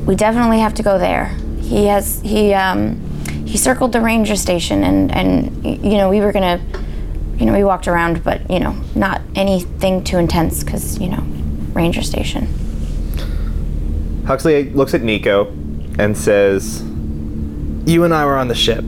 [0.06, 1.26] We definitely have to go there.
[1.60, 3.00] He has he um
[3.46, 6.60] he circled the ranger station and and you know we were gonna
[7.38, 11.22] you know we walked around but you know not anything too intense because you know
[11.74, 12.46] ranger station.
[14.26, 15.46] Huxley looks at Nico
[15.98, 18.84] and says, You and I were on the ship.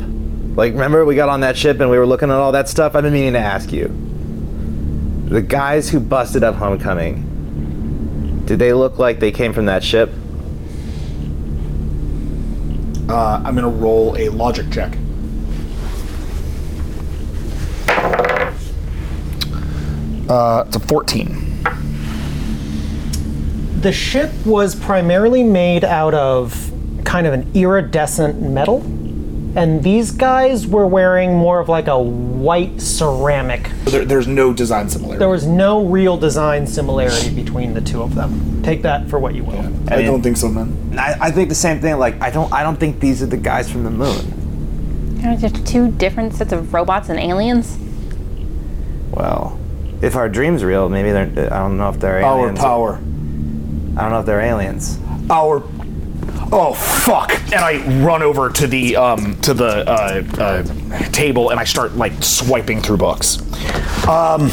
[0.56, 2.94] Like, remember we got on that ship and we were looking at all that stuff?
[2.94, 3.88] I've been meaning to ask you.
[5.28, 10.10] The guys who busted up Homecoming, did they look like they came from that ship?
[13.08, 14.96] Uh, I'm gonna roll a logic check.
[20.28, 21.62] Uh, it's a 14.
[23.80, 26.72] The ship was primarily made out of
[27.04, 28.80] kind of an iridescent metal.
[29.56, 33.70] And these guys were wearing more of like a white ceramic.
[33.86, 35.18] There, there's no design similarity.
[35.18, 38.62] There was no real design similarity between the two of them.
[38.62, 39.58] Take that for what you will.
[39.90, 40.98] I don't think so, man.
[40.98, 41.98] I, I think the same thing.
[41.98, 45.24] Like, I don't, I don't think these are the guys from the moon.
[45.24, 47.78] Are there two different sets of robots and aliens?
[49.10, 49.58] Well,
[50.02, 51.52] if our dream's real, maybe they're.
[51.52, 52.58] I don't know if they're Our aliens.
[52.58, 52.96] power.
[52.96, 54.98] I don't know if they're aliens.
[55.30, 55.60] Our
[56.52, 57.32] oh fuck!
[57.52, 60.62] And I run over to the um to the uh, uh,
[61.10, 63.38] table and I start like swiping through books.
[64.06, 64.50] Um,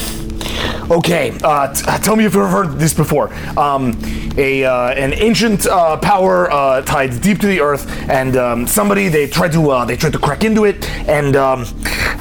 [0.89, 3.33] okay, uh, t- tell me if you've heard this before.
[3.57, 3.93] Um,
[4.37, 9.07] a uh, an ancient uh, power uh, tied deep to the earth, and um, somebody
[9.07, 11.65] they tried to uh, they tried to crack into it, and um,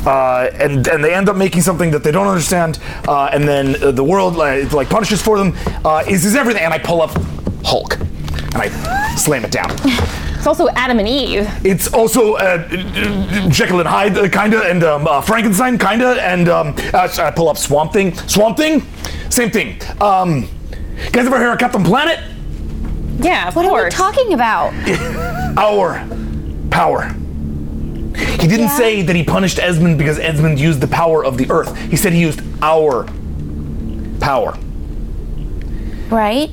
[0.04, 3.82] uh, and and they end up making something that they don't understand, uh, and then
[3.82, 5.54] uh, the world like, punishes for them.
[5.84, 6.62] Uh, is is everything?
[6.62, 7.10] And I pull up
[7.64, 7.98] Hulk,
[8.54, 9.70] and I slam it down.
[9.84, 11.48] It's also Adam and Eve.
[11.64, 12.68] It's also uh,
[13.48, 17.48] Jekyll and Hyde, uh, kinda, and um, uh, Frankenstein, kinda, and um, uh, I pull
[17.48, 18.14] up Swamp Thing.
[18.14, 18.82] Swamp Thing,
[19.30, 19.80] same thing.
[20.00, 20.48] Um,
[21.12, 22.18] guys ever hear of Captain Planet?
[23.20, 23.82] Yeah, of what course.
[23.82, 24.72] are we talking about?
[25.58, 26.04] Our
[26.70, 27.14] power.
[28.16, 28.76] He didn't Yeah.
[28.76, 31.76] say that he punished Esmond because Esmond used the power of the earth.
[31.90, 33.04] He said he used our
[34.20, 34.56] power.
[36.10, 36.50] Right?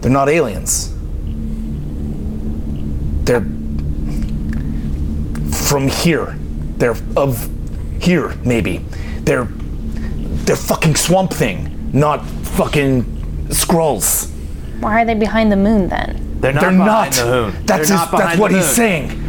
[0.00, 0.93] They're not aliens.
[3.24, 3.44] They're
[5.52, 6.36] from here.
[6.78, 7.48] They're of
[8.00, 8.78] here, maybe.
[9.20, 9.48] They're
[10.46, 13.04] they're fucking swamp thing, not fucking
[13.48, 14.30] Skrulls.
[14.80, 16.38] Why are they behind the moon then?
[16.40, 17.12] They're not They're behind not.
[17.12, 17.52] the moon.
[17.52, 18.74] That's They're his, not that's what he's moon.
[18.74, 19.20] saying.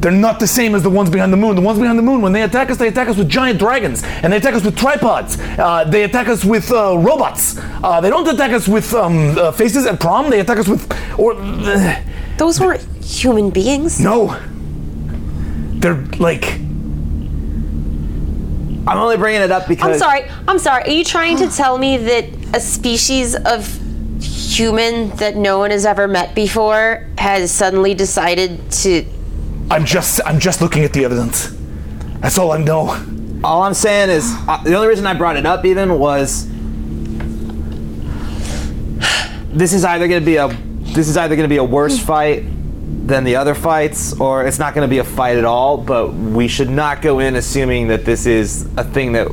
[0.00, 1.54] They're not the same as the ones behind the moon.
[1.54, 4.02] The ones behind the moon, when they attack us, they attack us with giant dragons,
[4.02, 5.38] and they attack us with tripods.
[5.58, 7.56] Uh, they attack us with uh, robots.
[7.58, 10.30] Uh, they don't attack us with um, uh, faces at prom.
[10.30, 11.34] They attack us with or.
[11.36, 12.00] Uh,
[12.38, 14.00] Those were human beings.
[14.00, 14.38] no.
[15.82, 16.44] They're like.
[18.84, 20.30] I'm only bringing it up because I'm sorry.
[20.46, 20.84] I'm sorry.
[20.84, 22.24] Are you trying to tell me that
[22.54, 23.66] a species of
[24.20, 29.04] human that no one has ever met before has suddenly decided to?
[29.70, 30.20] I'm just.
[30.24, 31.56] I'm just looking at the evidence.
[32.20, 33.04] That's all I know.
[33.42, 36.46] All I'm saying is uh, the only reason I brought it up even was
[39.52, 40.48] this is either going to be a
[40.94, 42.44] this is either going to be a worse fight
[43.06, 46.12] than the other fights or it's not going to be a fight at all but
[46.12, 49.26] we should not go in assuming that this is a thing that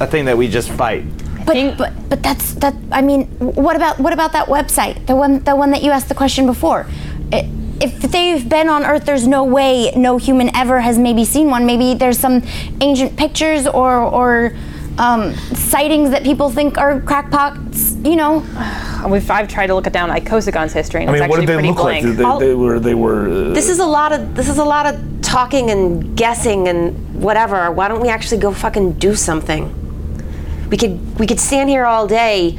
[0.00, 1.04] a thing that we just fight
[1.46, 2.74] But, but but that's that.
[2.92, 5.06] I mean, what about what about that website?
[5.06, 6.86] The one the one that you asked the question before.
[7.32, 7.48] I-
[7.80, 11.64] if they've been on Earth, there's no way no human ever has maybe seen one.
[11.64, 12.42] Maybe there's some
[12.80, 14.52] ancient pictures or or
[14.98, 17.87] um, sightings that people think are crackpots.
[18.04, 18.38] You know,
[19.08, 21.46] We've, I've tried to look it down Icosagon's history, and I mean, it's what actually
[21.46, 22.04] did they pretty look blank.
[22.06, 22.16] like?
[22.16, 22.80] They, I'll- they were.
[22.80, 23.28] They were.
[23.28, 24.34] Uh, This is a lot of.
[24.34, 27.70] This is a lot of talking and guessing and whatever.
[27.70, 29.74] Why don't we actually go fucking do something?
[30.70, 31.18] We could.
[31.18, 32.58] We could stand here all day,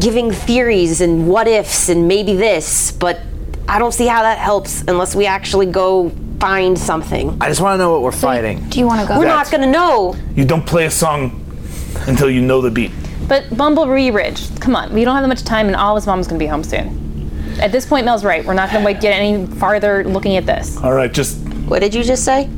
[0.00, 3.20] giving theories and what ifs and maybe this, but
[3.68, 6.10] I don't see how that helps unless we actually go
[6.40, 7.36] find something.
[7.40, 9.18] I just want to know what we're fighting do you want to go?
[9.18, 10.14] We're not gonna know.
[10.34, 11.44] you don't play a song
[12.06, 12.92] until you know the beat.
[13.28, 16.38] But Bumblebee Ridge, come on, we don't have that much time, and Olive's mom's gonna
[16.38, 17.58] be home soon.
[17.60, 18.44] At this point, Mel's right.
[18.44, 20.76] We're not gonna wait get any farther looking at this.
[20.78, 22.48] All right, just What did you just say?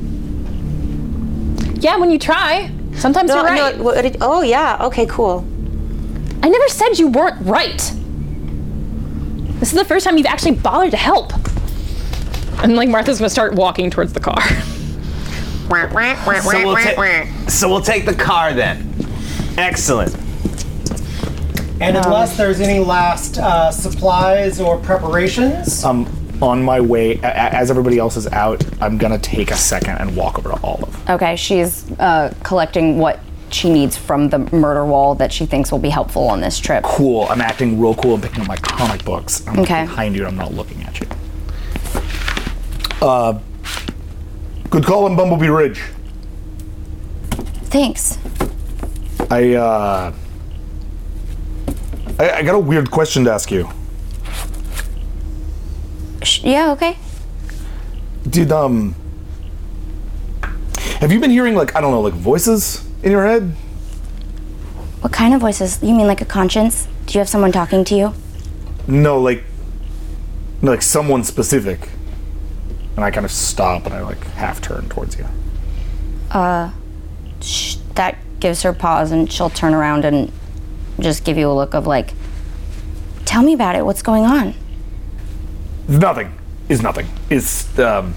[1.80, 3.76] Yeah, when you try, sometimes No, you're right.
[3.76, 3.82] no.
[3.82, 4.78] What did, oh yeah.
[4.82, 5.06] Okay.
[5.06, 5.44] Cool.
[6.42, 7.78] I never said you weren't right.
[9.58, 11.32] This is the first time you've actually bothered to help.
[12.62, 14.40] And like Martha's gonna start walking towards the car.
[16.42, 17.00] so we'll, ta-
[17.48, 18.86] so we'll take the car then
[19.56, 20.16] excellent
[21.80, 26.06] And unless there's any last uh, supplies or preparations, Um,
[26.42, 29.96] on my way, a- a- as everybody else is out, I'm gonna take a second
[29.98, 30.94] and walk over to Olive.
[31.10, 33.20] Okay, she's uh, collecting what
[33.50, 36.84] she needs from the murder wall that she thinks will be helpful on this trip.
[36.84, 37.26] Cool.
[37.30, 39.42] I'm acting real cool and picking up my comic books.
[39.48, 39.82] I'm Okay.
[39.82, 40.26] behind you.
[40.26, 41.06] I'm not looking at you.
[43.02, 43.38] uh,
[44.68, 45.82] good call on Bumblebee Ridge.
[47.64, 48.18] Thanks.
[49.30, 50.12] I uh,
[52.18, 53.68] I, I got a weird question to ask you.
[56.22, 56.72] Sh- yeah.
[56.72, 56.98] Okay.
[58.28, 58.94] Did um,
[61.00, 63.42] have you been hearing like I don't know like voices in your head?
[65.00, 65.82] What kind of voices?
[65.82, 66.86] You mean like a conscience?
[67.06, 68.14] Do you have someone talking to you?
[68.86, 69.44] No, like
[70.62, 71.88] like someone specific.
[72.96, 75.24] And I kind of stop and I like half turn towards you.
[76.30, 76.70] Uh,
[77.40, 80.30] sh- that gives her pause, and she'll turn around and
[81.02, 82.12] just give you a look of like,
[83.30, 83.86] Tell me about it.
[83.86, 84.54] What's going on?
[85.86, 86.32] Nothing
[86.68, 87.06] is nothing.
[87.30, 88.12] It's um.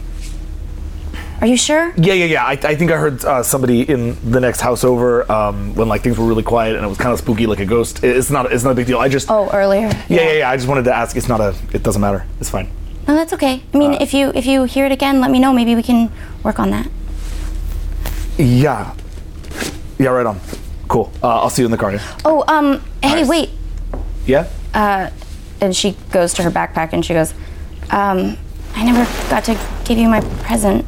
[1.39, 1.93] Are you sure?
[1.97, 2.45] Yeah, yeah, yeah.
[2.45, 6.01] I, I think I heard uh, somebody in the next house over um, when like
[6.01, 8.03] things were really quiet and it was kind of spooky, like a ghost.
[8.03, 8.51] It's not.
[8.51, 8.97] It's not a big deal.
[8.97, 9.30] I just.
[9.30, 9.88] Oh, earlier.
[9.88, 10.49] Yeah, yeah, yeah.
[10.49, 11.15] I just wanted to ask.
[11.15, 11.53] It's not a.
[11.73, 12.26] It doesn't matter.
[12.39, 12.69] It's fine.
[13.07, 13.61] No, that's okay.
[13.72, 15.53] I mean, Uh, if you if you hear it again, let me know.
[15.53, 16.11] Maybe we can
[16.41, 16.88] work on that.
[18.39, 18.95] Yeah.
[19.99, 20.10] Yeah.
[20.10, 20.39] Right on.
[20.88, 21.11] Cool.
[21.23, 21.91] Uh, I'll see you in the car.
[21.93, 22.18] Yeah.
[22.26, 23.27] Oh, um, hey, Nice.
[23.27, 23.49] wait.
[24.26, 24.47] Yeah.
[24.73, 25.10] uh,
[25.61, 27.34] and she goes to her backpack and she goes,
[27.89, 28.38] um,
[28.76, 30.85] I never got to give you my present.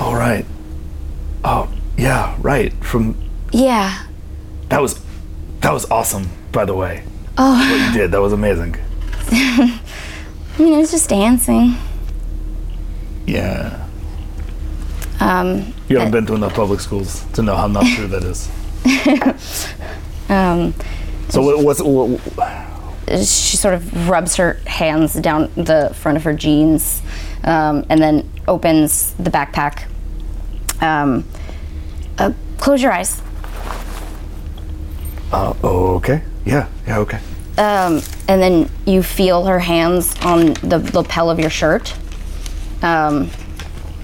[0.00, 0.44] All right.
[1.44, 2.36] Oh, yeah.
[2.40, 2.72] Right.
[2.84, 3.16] From
[3.52, 4.04] Yeah.
[4.68, 5.00] that was
[5.60, 6.28] that was awesome.
[6.52, 7.02] By the way,
[7.38, 8.76] Oh, what you did that was amazing.
[9.30, 9.78] I
[10.58, 11.74] mean, it was just dancing.
[13.26, 13.79] Yeah.
[15.20, 18.48] Um, You haven't been to enough public schools to know how not true that is.
[20.30, 20.74] Um,
[21.28, 22.20] So what, what's what,
[23.08, 27.02] she sort of rubs her hands down the front of her jeans
[27.42, 29.84] um, and then opens the backpack.
[30.80, 31.24] Um,
[32.18, 33.20] uh, close your eyes.
[35.32, 36.22] Uh, okay.
[36.44, 36.68] Yeah.
[36.86, 36.98] Yeah.
[36.98, 37.18] Okay.
[37.58, 41.92] um, and then you feel her hands on the lapel of your shirt.
[42.82, 43.30] Um,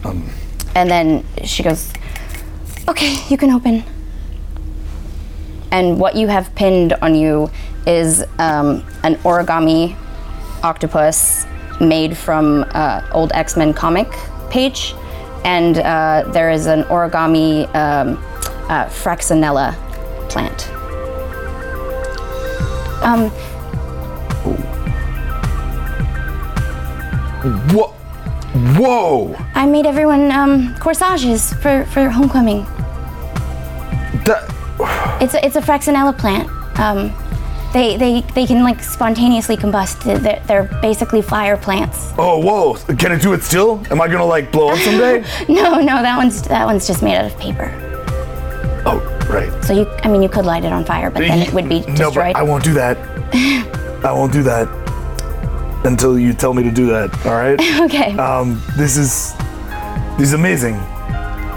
[0.05, 0.29] Um,
[0.77, 1.93] and then she goes,
[2.86, 3.82] Okay, you can open.
[5.73, 7.51] And what you have pinned on you
[7.86, 9.97] is um, an origami
[10.62, 11.47] octopus
[11.81, 14.09] made from uh, old X Men comic
[14.51, 14.94] page.
[15.44, 18.19] And uh, there is an origami um,
[18.69, 19.74] uh, Fraxinella
[20.28, 20.69] plant.
[23.03, 23.31] Um,
[27.73, 27.95] Whoa!
[28.57, 29.35] Whoa!
[29.55, 32.65] I made everyone um, corsages for, for homecoming.
[34.24, 34.45] That,
[35.20, 36.49] It's a, it's a Fraxinella plant.
[36.78, 37.12] Um,
[37.74, 40.03] they, they, they can like spontaneously combust.
[40.05, 42.12] They're, they're basically fire plants.
[42.16, 42.74] oh, whoa!
[42.97, 43.83] Can it do it still?
[43.91, 45.23] Am I gonna like blow up someday?
[45.49, 47.70] No, no, that one's that one's just made out of paper.
[48.87, 49.53] oh, right.
[49.65, 51.81] So you, I mean, you could light it on fire, but then it would be
[51.81, 52.33] No, destroyed.
[52.33, 52.97] but I won't do that.
[54.05, 54.86] I won't do that
[55.87, 57.09] until you tell me to do that.
[57.27, 57.59] All right?
[57.87, 58.17] Okay.
[58.17, 59.35] Um, this is
[60.19, 60.75] this is amazing.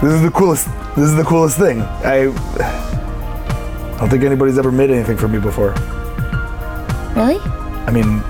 [0.02, 0.66] This is the coolest.
[0.96, 1.80] This is the coolest thing.
[1.82, 2.28] I
[3.94, 5.70] I don't think anybody's ever made anything for me before.
[7.16, 7.38] Really?
[7.86, 8.20] I mean,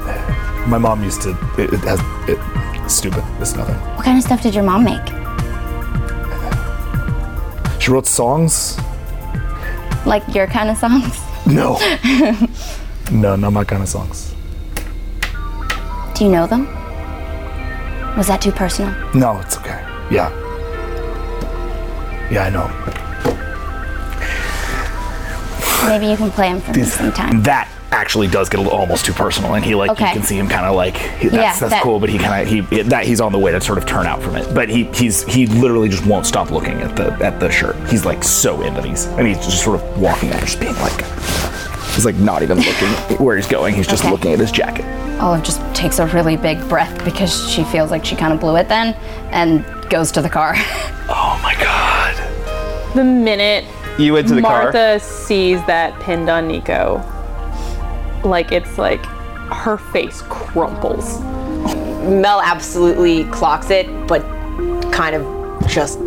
[0.68, 1.30] my mom used to.
[1.58, 2.00] It, it has.
[2.28, 2.38] It,
[2.84, 3.24] it's stupid.
[3.40, 3.76] It's nothing.
[3.96, 5.06] What kind of stuff did your mom make?
[7.80, 8.78] She wrote songs.
[10.06, 11.20] Like your kind of songs?
[11.46, 11.78] No.
[13.12, 14.29] no, not my kind of songs.
[16.20, 16.66] Do you know them?
[18.14, 18.90] Was that too personal?
[19.14, 19.80] No, it's okay.
[20.10, 20.28] Yeah.
[22.30, 22.68] Yeah, I know.
[25.88, 27.42] Maybe you can play him for me sometime.
[27.44, 30.08] That actually does get a little, almost too personal, and he like Okay.
[30.08, 32.18] you can see him kind of like he- that's, Yeah, that's that- cool, but he
[32.18, 34.52] kind of he that he's on the way to sort of turn out from it.
[34.54, 37.76] But he he's he literally just won't stop looking at the at the shirt.
[37.88, 41.02] He's like so into these, and he's just sort of walking up, just being like
[42.00, 42.88] he's like not even looking
[43.22, 43.74] where he's going.
[43.74, 44.10] He's just Okay.
[44.10, 44.86] looking at his jacket.
[45.20, 48.40] Oh, Olive just takes a really big breath because she feels like she kind of
[48.40, 48.94] blew it then
[49.32, 50.54] and goes to the car.
[51.12, 52.14] Oh my god.
[52.94, 53.64] The minute
[53.98, 54.62] You went to the car?
[54.62, 57.02] Martha sees that pinned on Nico,
[58.24, 59.04] like it's like
[59.52, 61.20] her face crumples.
[62.08, 64.22] Mel absolutely clocks it, but
[64.92, 65.98] kind of just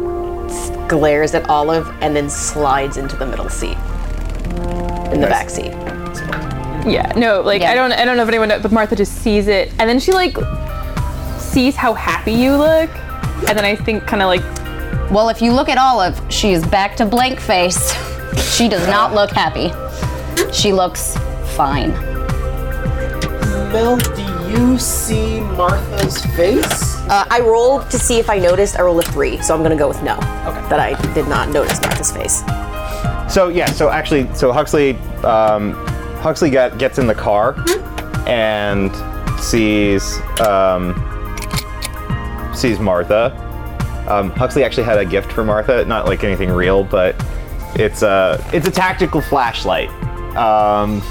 [0.88, 3.78] glares at Olive and then slides into the middle seat.
[5.12, 5.74] In the back seat.
[6.86, 9.48] Yeah, no, like I don't, I don't know if anyone, knows, but Martha just sees
[9.48, 10.36] it, and then she like
[11.40, 12.90] sees how happy you look,
[13.48, 14.42] and then I think kind of like,
[15.12, 17.94] well, if you look at Olive, she is back to blank face.
[18.56, 19.72] she does not look happy.
[20.52, 21.16] She looks
[21.56, 21.92] fine.
[23.72, 26.98] Mel, do you see Martha's face?
[27.10, 28.78] Uh, I rolled to see if I noticed.
[28.78, 30.16] I rolled a three, so I'm gonna go with no.
[30.16, 30.70] Okay.
[30.70, 32.44] That I did not notice Martha's face.
[33.34, 35.74] So yeah, so actually, so Huxley, um,
[36.24, 37.54] Huxley get, gets in the car
[38.26, 38.90] and
[39.42, 40.96] sees um,
[42.56, 43.36] sees Martha.
[44.08, 47.14] Um, Huxley actually had a gift for Martha, not like anything real, but
[47.76, 49.90] it's a it's a tactical flashlight.
[50.38, 51.02] Um,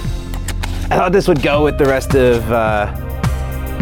[0.90, 2.86] I thought this would go with the rest of uh,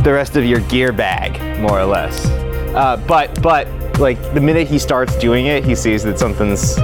[0.03, 2.27] the rest of your gear bag, more or less.
[2.75, 3.69] Uh, but but
[4.01, 6.77] like the minute he starts doing it, he sees that something's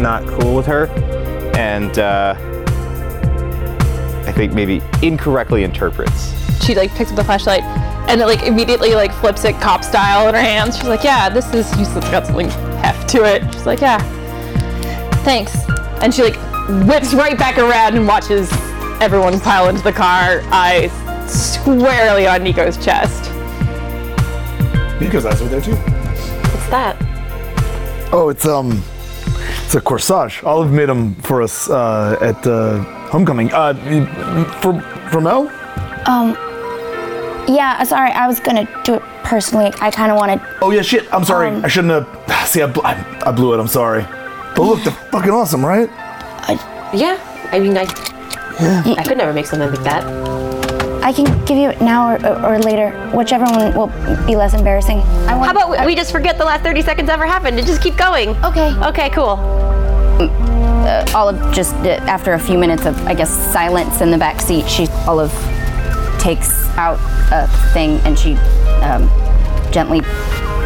[0.00, 0.86] not cool with her,
[1.60, 2.34] and uh,
[4.26, 6.32] I think maybe incorrectly interprets.
[6.64, 7.62] she like picks up the flashlight,
[8.08, 10.78] and it like immediately like flips it cop style in her hands.
[10.78, 13.42] She's like, yeah, this is, she's got something heft to it.
[13.52, 13.98] She's like, yeah,
[15.22, 15.54] thanks.
[16.00, 16.36] And she like
[16.88, 18.50] whips right back around and watches
[19.02, 20.90] everyone pile into the car, eyes
[21.30, 23.30] squarely on Nico's chest.
[24.98, 25.76] Nico's eyes are there too.
[25.76, 26.96] What's that?
[28.12, 28.82] Oh, it's um,
[29.70, 30.42] it's a corsage.
[30.42, 32.78] Olive made them for us uh, at uh,
[33.08, 33.52] homecoming.
[33.52, 33.72] Uh,
[34.60, 34.72] for
[35.12, 35.46] for Mel.
[36.08, 36.34] Um,
[37.46, 39.72] yeah, sorry, I was gonna do it personally.
[39.80, 40.40] I kind of wanted.
[40.60, 41.06] Oh yeah, shit.
[41.14, 41.50] I'm sorry.
[41.50, 42.48] Um, I shouldn't have.
[42.48, 43.60] See, I, bl- I, I blew it.
[43.60, 44.02] I'm sorry.
[44.56, 45.88] But look, they're fucking awesome, right?
[45.92, 47.16] I, Yeah,
[47.52, 47.84] I mean, I,
[48.60, 48.94] Yeah.
[48.98, 50.02] I could never make something like that.
[51.10, 53.88] I can give you it now or, or, or later, whichever one will
[54.28, 54.98] be less embarrassing.
[54.98, 57.66] I want, How about we, we just forget the last 30 seconds ever happened and
[57.66, 58.28] just keep going?
[58.44, 58.72] Okay.
[58.76, 59.30] Okay, cool.
[60.20, 64.40] uh, Olive just uh, after a few minutes of I guess silence in the back
[64.40, 65.32] seat, she Olive
[66.20, 67.00] takes out
[67.32, 68.34] a thing and she
[68.84, 69.08] um,
[69.72, 70.02] gently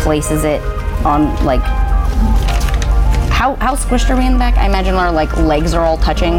[0.03, 0.61] places it
[1.07, 1.63] on like
[3.31, 4.59] how how squished are we in the back?
[4.59, 6.35] I imagine our like legs are all touching.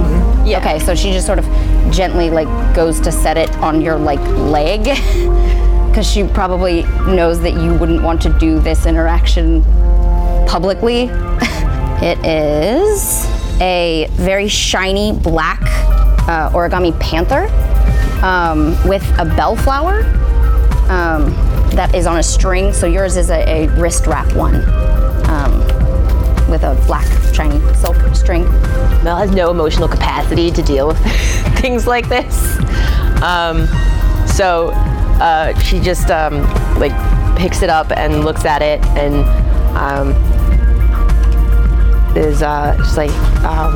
[0.45, 0.59] Yeah.
[0.59, 1.45] Okay, so she just sort of
[1.91, 4.83] gently like goes to set it on your like leg
[5.89, 9.63] because she probably knows that you wouldn't want to do this interaction
[10.47, 11.09] publicly.
[12.01, 13.25] It is
[13.61, 15.61] a very shiny black
[16.27, 17.47] uh, origami panther
[18.21, 20.03] um, with a bellflower
[20.89, 21.31] um,
[21.71, 22.73] that is on a string.
[22.73, 24.55] So yours is a, a wrist wrap one
[26.49, 28.43] with a black shiny silk string.
[29.03, 30.97] Mel has no emotional capacity to deal with
[31.59, 32.57] things like this.
[33.21, 33.67] Um,
[34.27, 34.71] so
[35.21, 36.41] uh, she just um,
[36.79, 36.93] like
[37.37, 39.15] picks it up and looks at it and
[39.77, 40.11] um,
[42.15, 43.11] is uh, just like,
[43.43, 43.73] um,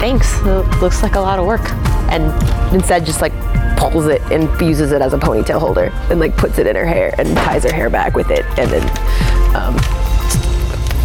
[0.00, 0.38] thanks.
[0.40, 1.70] It looks like a lot of work.
[2.10, 2.24] And
[2.74, 3.32] instead, just like
[3.76, 6.86] pulls it and uses it as a ponytail holder and like puts it in her
[6.86, 8.82] hair and ties her hair back with it and then
[9.56, 10.01] um,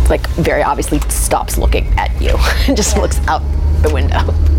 [0.10, 2.36] like very obviously stops looking at you
[2.68, 3.42] and just looks out
[3.82, 4.57] the window.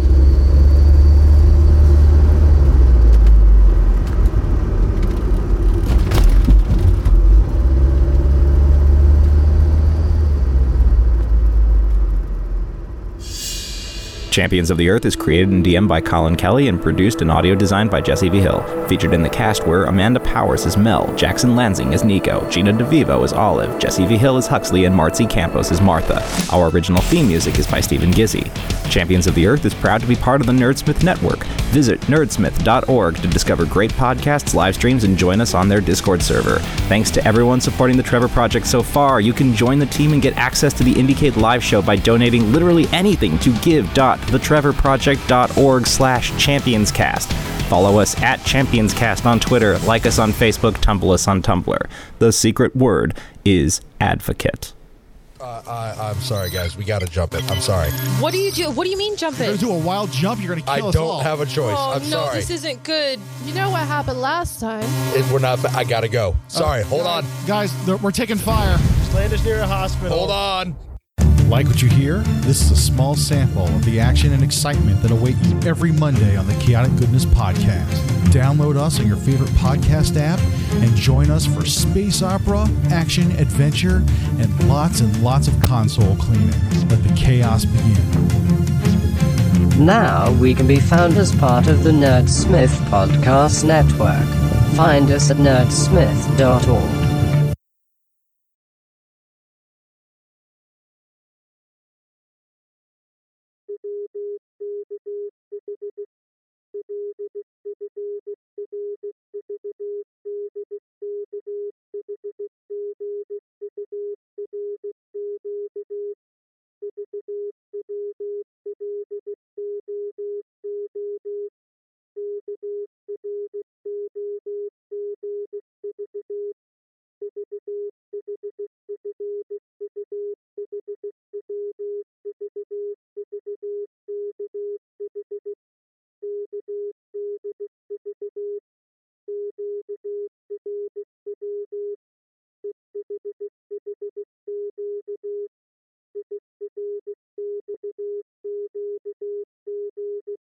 [14.38, 17.56] Champions of the Earth is created and DM'd by Colin Kelly and produced and audio
[17.56, 18.38] designed by Jesse V.
[18.38, 18.62] Hill.
[18.86, 23.24] Featured in the cast were Amanda Powers as Mel, Jackson Lansing as Nico, Gina DeVivo
[23.24, 24.16] as Olive, Jesse V.
[24.16, 26.24] Hill as Huxley, and Marcy Campos as Martha.
[26.54, 28.48] Our original theme music is by Stephen Gizzy.
[28.88, 31.44] Champions of the Earth is proud to be part of the Nerdsmith Network.
[31.72, 36.60] Visit nerdsmith.org to discover great podcasts, live streams, and join us on their Discord server.
[36.88, 39.20] Thanks to everyone supporting the Trevor Project so far.
[39.20, 42.52] You can join the team and get access to the Indiecade live show by donating
[42.52, 43.52] literally anything to
[44.30, 47.32] give.thetrevorproject.org slash championscast.
[47.68, 51.78] Follow us at championscast on Twitter, like us on Facebook, tumble us on Tumblr.
[52.18, 54.72] The secret word is advocate.
[55.40, 56.76] Uh, I, I'm sorry, guys.
[56.76, 57.48] We got to jump it.
[57.48, 57.90] I'm sorry.
[58.20, 58.70] What do you do?
[58.72, 59.44] What do you mean jump it?
[59.44, 60.40] You're gonna do a wild jump.
[60.42, 61.20] You're gonna I kill us don't all.
[61.20, 61.76] have a choice.
[61.78, 62.36] Oh I'm no, sorry.
[62.36, 63.20] this isn't good.
[63.44, 64.82] You know what happened last time?
[65.14, 65.64] It- we're not.
[65.76, 66.34] I gotta go.
[66.48, 66.82] Sorry.
[66.82, 67.24] Hold on.
[67.46, 68.76] Guys, we're taking fire.
[69.14, 70.16] Land us near a hospital.
[70.18, 70.74] Hold on.
[71.48, 72.18] Like what you hear?
[72.42, 76.36] This is a small sample of the action and excitement that await you every Monday
[76.36, 77.90] on the Chaotic Goodness Podcast.
[78.28, 80.38] Download us on your favorite podcast app
[80.82, 84.02] and join us for space opera, action, adventure,
[84.38, 86.50] and lots and lots of console cleaning.
[86.88, 87.96] Let the chaos begin.
[89.86, 94.26] Now we can be found as part of the Nerdsmith Podcast Network.
[94.76, 97.07] Find us at nerdsmith.org.